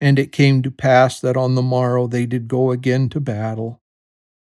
And 0.00 0.20
it 0.20 0.30
came 0.30 0.62
to 0.62 0.70
pass 0.70 1.18
that 1.18 1.36
on 1.36 1.56
the 1.56 1.62
morrow 1.62 2.06
they 2.06 2.26
did 2.26 2.46
go 2.46 2.70
again 2.70 3.08
to 3.08 3.18
battle. 3.18 3.82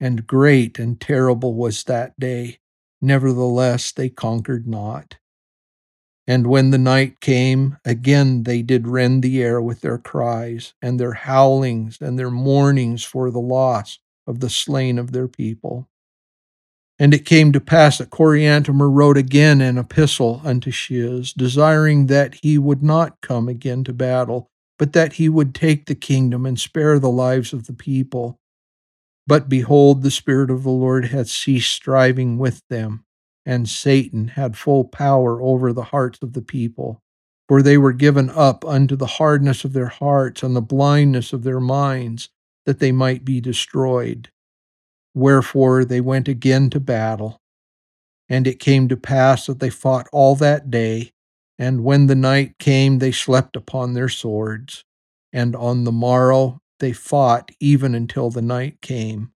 And 0.01 0.27
great 0.27 0.81
and 0.81 1.01
terrible 1.01 1.55
was 1.55 1.85
that 1.85 2.19
day. 2.19 2.59
Nevertheless, 3.01 3.93
they 3.93 4.09
conquered 4.09 4.67
not. 4.67 5.19
And 6.27 6.49
when 6.49 6.73
the 6.73 6.77
night 6.77 7.21
came, 7.21 7.77
again 7.85 8.43
they 8.43 8.63
did 8.63 8.89
rend 8.89 9.23
the 9.23 9.41
air 9.41 9.63
with 9.63 9.81
their 9.81 9.99
cries, 9.99 10.75
and 10.83 10.99
their 10.99 11.13
howlings, 11.13 11.99
and 12.01 12.19
their 12.19 12.33
mournings 12.33 13.05
for 13.05 13.31
the 13.31 13.39
loss 13.39 14.01
of 14.27 14.41
the 14.41 14.51
slain 14.51 14.99
of 14.99 15.13
their 15.13 15.29
people. 15.29 15.89
And 16.99 17.15
it 17.15 17.25
came 17.25 17.53
to 17.53 17.61
pass 17.61 17.99
that 17.99 18.11
Coriantumr 18.11 18.93
wrote 18.93 19.17
again 19.17 19.61
an 19.61 19.79
epistle 19.79 20.41
unto 20.45 20.71
Shiz, 20.71 21.33
desiring 21.33 22.07
that 22.07 22.37
he 22.43 22.59
would 22.59 22.83
not 22.83 23.21
come 23.21 23.49
again 23.49 23.85
to 23.85 23.93
battle, 23.93 24.51
but 24.79 24.93
that 24.95 25.15
he 25.15 25.29
would 25.29 25.55
take 25.55 25.87
the 25.87 25.95
kingdom 25.95 26.45
and 26.45 26.59
spare 26.59 26.99
the 26.99 27.11
lives 27.11 27.53
of 27.53 27.67
the 27.67 27.73
people. 27.73 28.39
But 29.27 29.49
behold, 29.49 30.03
the 30.03 30.11
Spirit 30.11 30.51
of 30.51 30.63
the 30.65 30.71
Lord 30.71 31.07
had 31.07 31.29
ceased 31.29 31.71
striving 31.71 32.39
with 32.39 32.63
them 32.69 33.05
and 33.49 33.67
Satan 33.67 34.29
had 34.29 34.59
full 34.59 34.85
power 34.85 35.41
over 35.41 35.73
the 35.73 35.85
hearts 35.85 36.19
of 36.23 36.35
the 36.35 36.43
people. 36.43 37.01
For 37.49 37.63
they 37.63 37.79
were 37.79 37.95
given 37.95 38.29
up 38.29 38.63
unto 38.63 38.95
the 38.95 39.07
hardness 39.07 39.65
of 39.65 39.73
their 39.73 39.87
hearts 39.89 40.43
and 40.43 40.55
the 40.55 40.61
blindness 40.61 41.33
of 41.33 41.45
their 41.45 41.59
minds, 41.59 42.29
that 42.67 42.79
they 42.79 42.93
might 42.93 43.25
be 43.25 43.41
destroyed. 43.41 44.29
Wherefore 45.19 45.85
they 45.85 46.01
went 46.01 46.29
again 46.29 46.71
to 46.71 46.79
battle. 46.79 47.41
And 48.29 48.47
it 48.47 48.61
came 48.61 48.87
to 48.89 48.97
pass 48.97 49.47
that 49.47 49.59
they 49.59 49.69
fought 49.69 50.07
all 50.13 50.37
that 50.37 50.71
day, 50.71 51.11
and 51.59 51.83
when 51.83 52.07
the 52.07 52.15
night 52.15 52.57
came, 52.61 52.99
they 52.99 53.11
slept 53.11 53.57
upon 53.57 53.95
their 53.95 54.09
swords. 54.09 54.85
And 55.33 55.57
on 55.57 55.83
the 55.83 55.91
morrow 55.91 56.61
they 56.79 56.93
fought 56.93 57.51
even 57.59 57.97
until 57.97 58.31
the 58.31 58.43
night 58.43 58.81
came. 58.81 59.33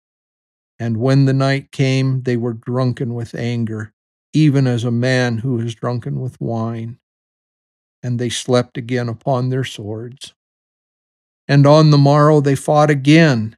And 0.79 0.99
when 0.99 1.25
the 1.25 1.33
night 1.33 1.73
came, 1.73 2.23
they 2.23 2.37
were 2.37 2.53
drunken 2.53 3.14
with 3.14 3.35
anger, 3.35 3.92
even 4.33 4.68
as 4.68 4.85
a 4.85 4.92
man 4.92 5.38
who 5.38 5.59
is 5.59 5.75
drunken 5.75 6.21
with 6.21 6.40
wine. 6.40 7.01
And 8.05 8.21
they 8.21 8.29
slept 8.29 8.79
again 8.79 9.09
upon 9.09 9.49
their 9.49 9.64
swords. 9.64 10.33
And 11.49 11.66
on 11.66 11.90
the 11.90 11.99
morrow 11.99 12.40
they 12.40 12.55
fought 12.55 12.88
again. 12.88 13.57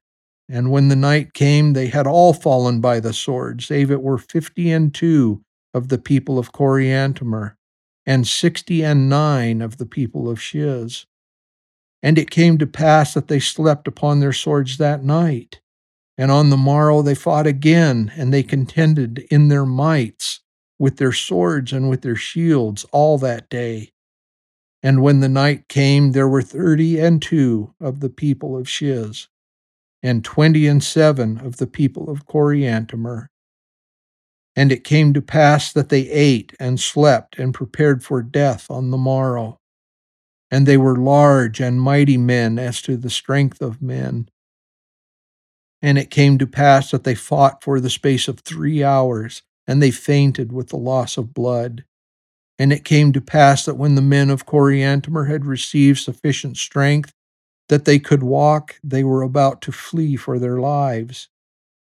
And 0.48 0.70
when 0.70 0.88
the 0.88 0.96
night 0.96 1.32
came, 1.32 1.72
they 1.72 1.86
had 1.86 2.06
all 2.06 2.34
fallen 2.34 2.80
by 2.80 3.00
the 3.00 3.12
sword, 3.12 3.62
save 3.62 3.90
it 3.90 4.02
were 4.02 4.18
fifty 4.18 4.70
and 4.70 4.92
two 4.94 5.42
of 5.72 5.88
the 5.88 5.98
people 5.98 6.38
of 6.38 6.52
Coriantumr, 6.52 7.54
and 8.04 8.26
sixty 8.26 8.84
and 8.84 9.08
nine 9.08 9.62
of 9.62 9.78
the 9.78 9.86
people 9.86 10.28
of 10.28 10.40
Shiz. 10.40 11.06
And 12.02 12.18
it 12.18 12.30
came 12.30 12.58
to 12.58 12.66
pass 12.66 13.14
that 13.14 13.28
they 13.28 13.40
slept 13.40 13.88
upon 13.88 14.20
their 14.20 14.34
swords 14.34 14.76
that 14.76 15.02
night. 15.02 15.60
And 16.18 16.30
on 16.30 16.50
the 16.50 16.56
morrow 16.56 17.00
they 17.00 17.14
fought 17.14 17.46
again, 17.46 18.12
and 18.14 18.32
they 18.32 18.42
contended 18.42 19.26
in 19.30 19.48
their 19.48 19.64
mights 19.64 20.40
with 20.78 20.98
their 20.98 21.12
swords 21.12 21.72
and 21.72 21.88
with 21.88 22.02
their 22.02 22.16
shields 22.16 22.84
all 22.92 23.16
that 23.18 23.48
day. 23.48 23.92
And 24.82 25.02
when 25.02 25.20
the 25.20 25.28
night 25.30 25.68
came, 25.68 26.12
there 26.12 26.28
were 26.28 26.42
thirty 26.42 27.00
and 27.00 27.22
two 27.22 27.72
of 27.80 28.00
the 28.00 28.10
people 28.10 28.56
of 28.56 28.68
Shiz, 28.68 29.28
and 30.04 30.22
twenty 30.22 30.66
and 30.66 30.84
seven 30.84 31.38
of 31.38 31.56
the 31.56 31.66
people 31.66 32.10
of 32.10 32.26
Coriantumr. 32.26 33.28
And 34.54 34.70
it 34.70 34.84
came 34.84 35.14
to 35.14 35.22
pass 35.22 35.72
that 35.72 35.88
they 35.88 36.10
ate 36.10 36.52
and 36.60 36.78
slept 36.78 37.38
and 37.38 37.54
prepared 37.54 38.04
for 38.04 38.22
death 38.22 38.70
on 38.70 38.90
the 38.90 38.98
morrow. 38.98 39.56
And 40.50 40.66
they 40.66 40.76
were 40.76 40.94
large 40.94 41.58
and 41.58 41.80
mighty 41.80 42.18
men 42.18 42.58
as 42.58 42.82
to 42.82 42.98
the 42.98 43.08
strength 43.08 43.62
of 43.62 43.80
men. 43.80 44.28
And 45.80 45.96
it 45.96 46.10
came 46.10 46.36
to 46.36 46.46
pass 46.46 46.90
that 46.90 47.04
they 47.04 47.14
fought 47.14 47.64
for 47.64 47.80
the 47.80 47.90
space 47.90 48.28
of 48.28 48.40
three 48.40 48.84
hours 48.84 49.42
and 49.66 49.82
they 49.82 49.90
fainted 49.90 50.52
with 50.52 50.68
the 50.68 50.76
loss 50.76 51.16
of 51.16 51.32
blood. 51.32 51.86
And 52.58 52.74
it 52.74 52.84
came 52.84 53.14
to 53.14 53.22
pass 53.22 53.64
that 53.64 53.78
when 53.78 53.94
the 53.94 54.02
men 54.02 54.28
of 54.28 54.44
Coriantumr 54.44 55.30
had 55.30 55.46
received 55.46 55.98
sufficient 55.98 56.58
strength 56.58 57.13
that 57.68 57.84
they 57.84 57.98
could 57.98 58.22
walk, 58.22 58.78
they 58.82 59.04
were 59.04 59.22
about 59.22 59.60
to 59.62 59.72
flee 59.72 60.16
for 60.16 60.38
their 60.38 60.58
lives. 60.58 61.28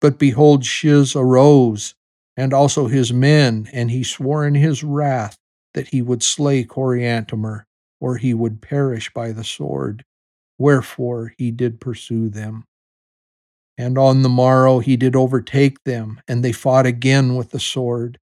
But 0.00 0.18
behold, 0.18 0.64
Shiz 0.64 1.16
arose, 1.16 1.94
and 2.36 2.52
also 2.52 2.86
his 2.86 3.12
men, 3.12 3.68
and 3.72 3.90
he 3.90 4.04
swore 4.04 4.46
in 4.46 4.54
his 4.54 4.84
wrath 4.84 5.36
that 5.72 5.88
he 5.88 6.02
would 6.02 6.22
slay 6.22 6.64
Coriantumr, 6.64 7.64
or 8.00 8.16
he 8.16 8.34
would 8.34 8.62
perish 8.62 9.12
by 9.12 9.32
the 9.32 9.44
sword. 9.44 10.04
Wherefore 10.58 11.34
he 11.36 11.50
did 11.50 11.80
pursue 11.80 12.28
them. 12.28 12.64
And 13.76 13.98
on 13.98 14.22
the 14.22 14.28
morrow 14.28 14.78
he 14.78 14.96
did 14.96 15.16
overtake 15.16 15.82
them, 15.84 16.20
and 16.28 16.44
they 16.44 16.52
fought 16.52 16.86
again 16.86 17.34
with 17.34 17.50
the 17.50 17.60
sword. 17.60 18.18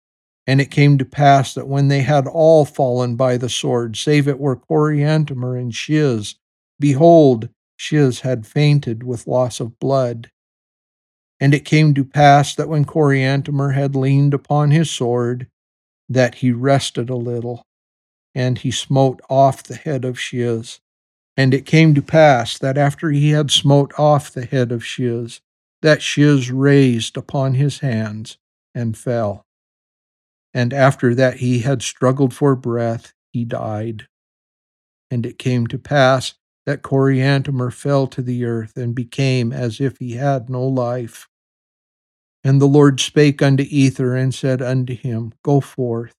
And 0.45 0.61
it 0.61 0.71
came 0.71 0.97
to 0.97 1.05
pass 1.05 1.53
that 1.53 1.67
when 1.67 1.87
they 1.87 2.01
had 2.01 2.27
all 2.27 2.65
fallen 2.65 3.15
by 3.15 3.37
the 3.37 3.49
sword, 3.49 3.95
save 3.97 4.27
it 4.27 4.39
were 4.39 4.55
Coriantumr 4.55 5.59
and 5.59 5.73
Shiz, 5.73 6.35
behold, 6.79 7.49
Shiz 7.77 8.21
had 8.21 8.45
fainted 8.45 9.03
with 9.03 9.27
loss 9.27 9.59
of 9.59 9.79
blood. 9.79 10.29
And 11.39 11.53
it 11.53 11.63
came 11.63 11.93
to 11.93 12.03
pass 12.03 12.53
that 12.55 12.67
when 12.67 12.83
Coriantumr 12.83 13.73
had 13.73 13.95
leaned 13.95 14.33
upon 14.33 14.71
his 14.71 14.91
sword, 14.91 15.47
that 16.09 16.35
he 16.35 16.51
rested 16.51 17.09
a 17.09 17.15
little, 17.15 17.63
and 18.35 18.57
he 18.57 18.71
smote 18.71 19.21
off 19.29 19.63
the 19.63 19.75
head 19.75 20.03
of 20.03 20.19
Shiz. 20.19 20.79
And 21.37 21.53
it 21.53 21.65
came 21.65 21.95
to 21.95 22.01
pass 22.01 22.57
that 22.57 22.77
after 22.77 23.11
he 23.11 23.29
had 23.29 23.51
smote 23.51 23.93
off 23.97 24.31
the 24.31 24.45
head 24.45 24.73
of 24.73 24.83
Shiz, 24.83 25.39
that 25.81 26.01
Shiz 26.01 26.51
raised 26.51 27.15
upon 27.15 27.53
his 27.53 27.79
hands 27.79 28.37
and 28.75 28.97
fell. 28.97 29.45
And 30.53 30.73
after 30.73 31.15
that 31.15 31.37
he 31.37 31.59
had 31.59 31.81
struggled 31.81 32.33
for 32.33 32.55
breath, 32.55 33.13
he 33.31 33.45
died. 33.45 34.07
And 35.09 35.25
it 35.25 35.39
came 35.39 35.67
to 35.67 35.77
pass 35.77 36.33
that 36.69 36.83
Coriantumr 36.83 37.73
fell 37.73 38.05
to 38.05 38.21
the 38.21 38.45
earth 38.45 38.77
and 38.77 38.93
became 38.93 39.51
as 39.51 39.81
if 39.81 39.97
he 39.97 40.11
had 40.11 40.51
no 40.51 40.63
life. 40.63 41.27
And 42.43 42.61
the 42.61 42.67
Lord 42.67 42.99
spake 42.99 43.41
unto 43.41 43.65
Ether 43.67 44.15
and 44.15 44.35
said 44.35 44.61
unto 44.61 44.95
him, 44.95 45.33
Go 45.43 45.61
forth. 45.61 46.13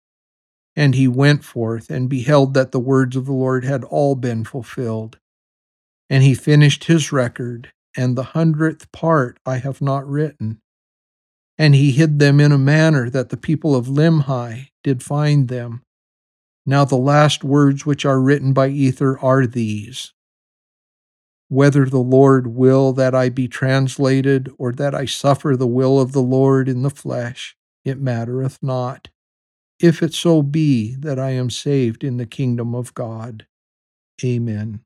And 0.75 0.97
he 0.97 1.07
went 1.07 1.45
forth 1.45 1.89
and 1.89 2.11
beheld 2.11 2.55
that 2.55 2.73
the 2.73 2.81
words 2.81 3.15
of 3.15 3.27
the 3.27 3.33
Lord 3.33 3.65
had 3.65 3.85
all 3.85 4.17
been 4.17 4.43
fulfilled. 4.43 5.21
And 6.09 6.25
he 6.25 6.35
finished 6.35 6.87
his 6.87 7.13
record, 7.13 7.71
and 7.97 8.19
the 8.19 8.35
hundredth 8.35 8.91
part 8.91 9.39
I 9.47 9.59
have 9.59 9.81
not 9.81 10.05
written. 10.05 10.59
And 11.59 11.77
he 11.77 11.93
hid 11.93 12.19
them 12.19 12.41
in 12.41 12.51
a 12.51 12.59
manner 12.59 13.09
that 13.09 13.29
the 13.29 13.37
people 13.37 13.77
of 13.77 13.87
Limhi 13.87 14.71
did 14.83 15.05
find 15.05 15.47
them. 15.47 15.83
Now 16.67 16.85
the 16.85 16.97
last 16.97 17.45
words 17.45 17.87
which 17.87 18.05
are 18.05 18.21
written 18.21 18.53
by 18.53 18.67
Ether 18.67 19.17
are 19.21 19.47
these 19.47 20.13
Whether 21.51 21.85
the 21.85 21.99
Lord 21.99 22.47
will 22.47 22.95
that 22.95 23.15
I 23.15 23.29
be 23.29 23.49
translated, 23.49 24.51
or 24.57 24.73
that 24.73 24.95
I 24.95 25.05
suffer 25.05 25.57
the 25.57 25.67
will 25.67 26.01
of 26.01 26.13
the 26.13 26.23
Lord 26.23 26.71
in 26.71 26.81
the 26.81 26.91
flesh, 26.91 27.57
it 27.85 28.01
mattereth 28.01 28.59
not 28.63 29.11
if 29.81 30.03
it 30.03 30.15
so 30.15 30.43
be 30.43 30.95
that 30.97 31.19
I 31.19 31.31
am 31.31 31.51
saved 31.51 32.05
in 32.05 32.19
the 32.19 32.27
kingdom 32.27 32.75
of 32.75 32.95
God. 32.95 33.47
Amen. 34.25 34.81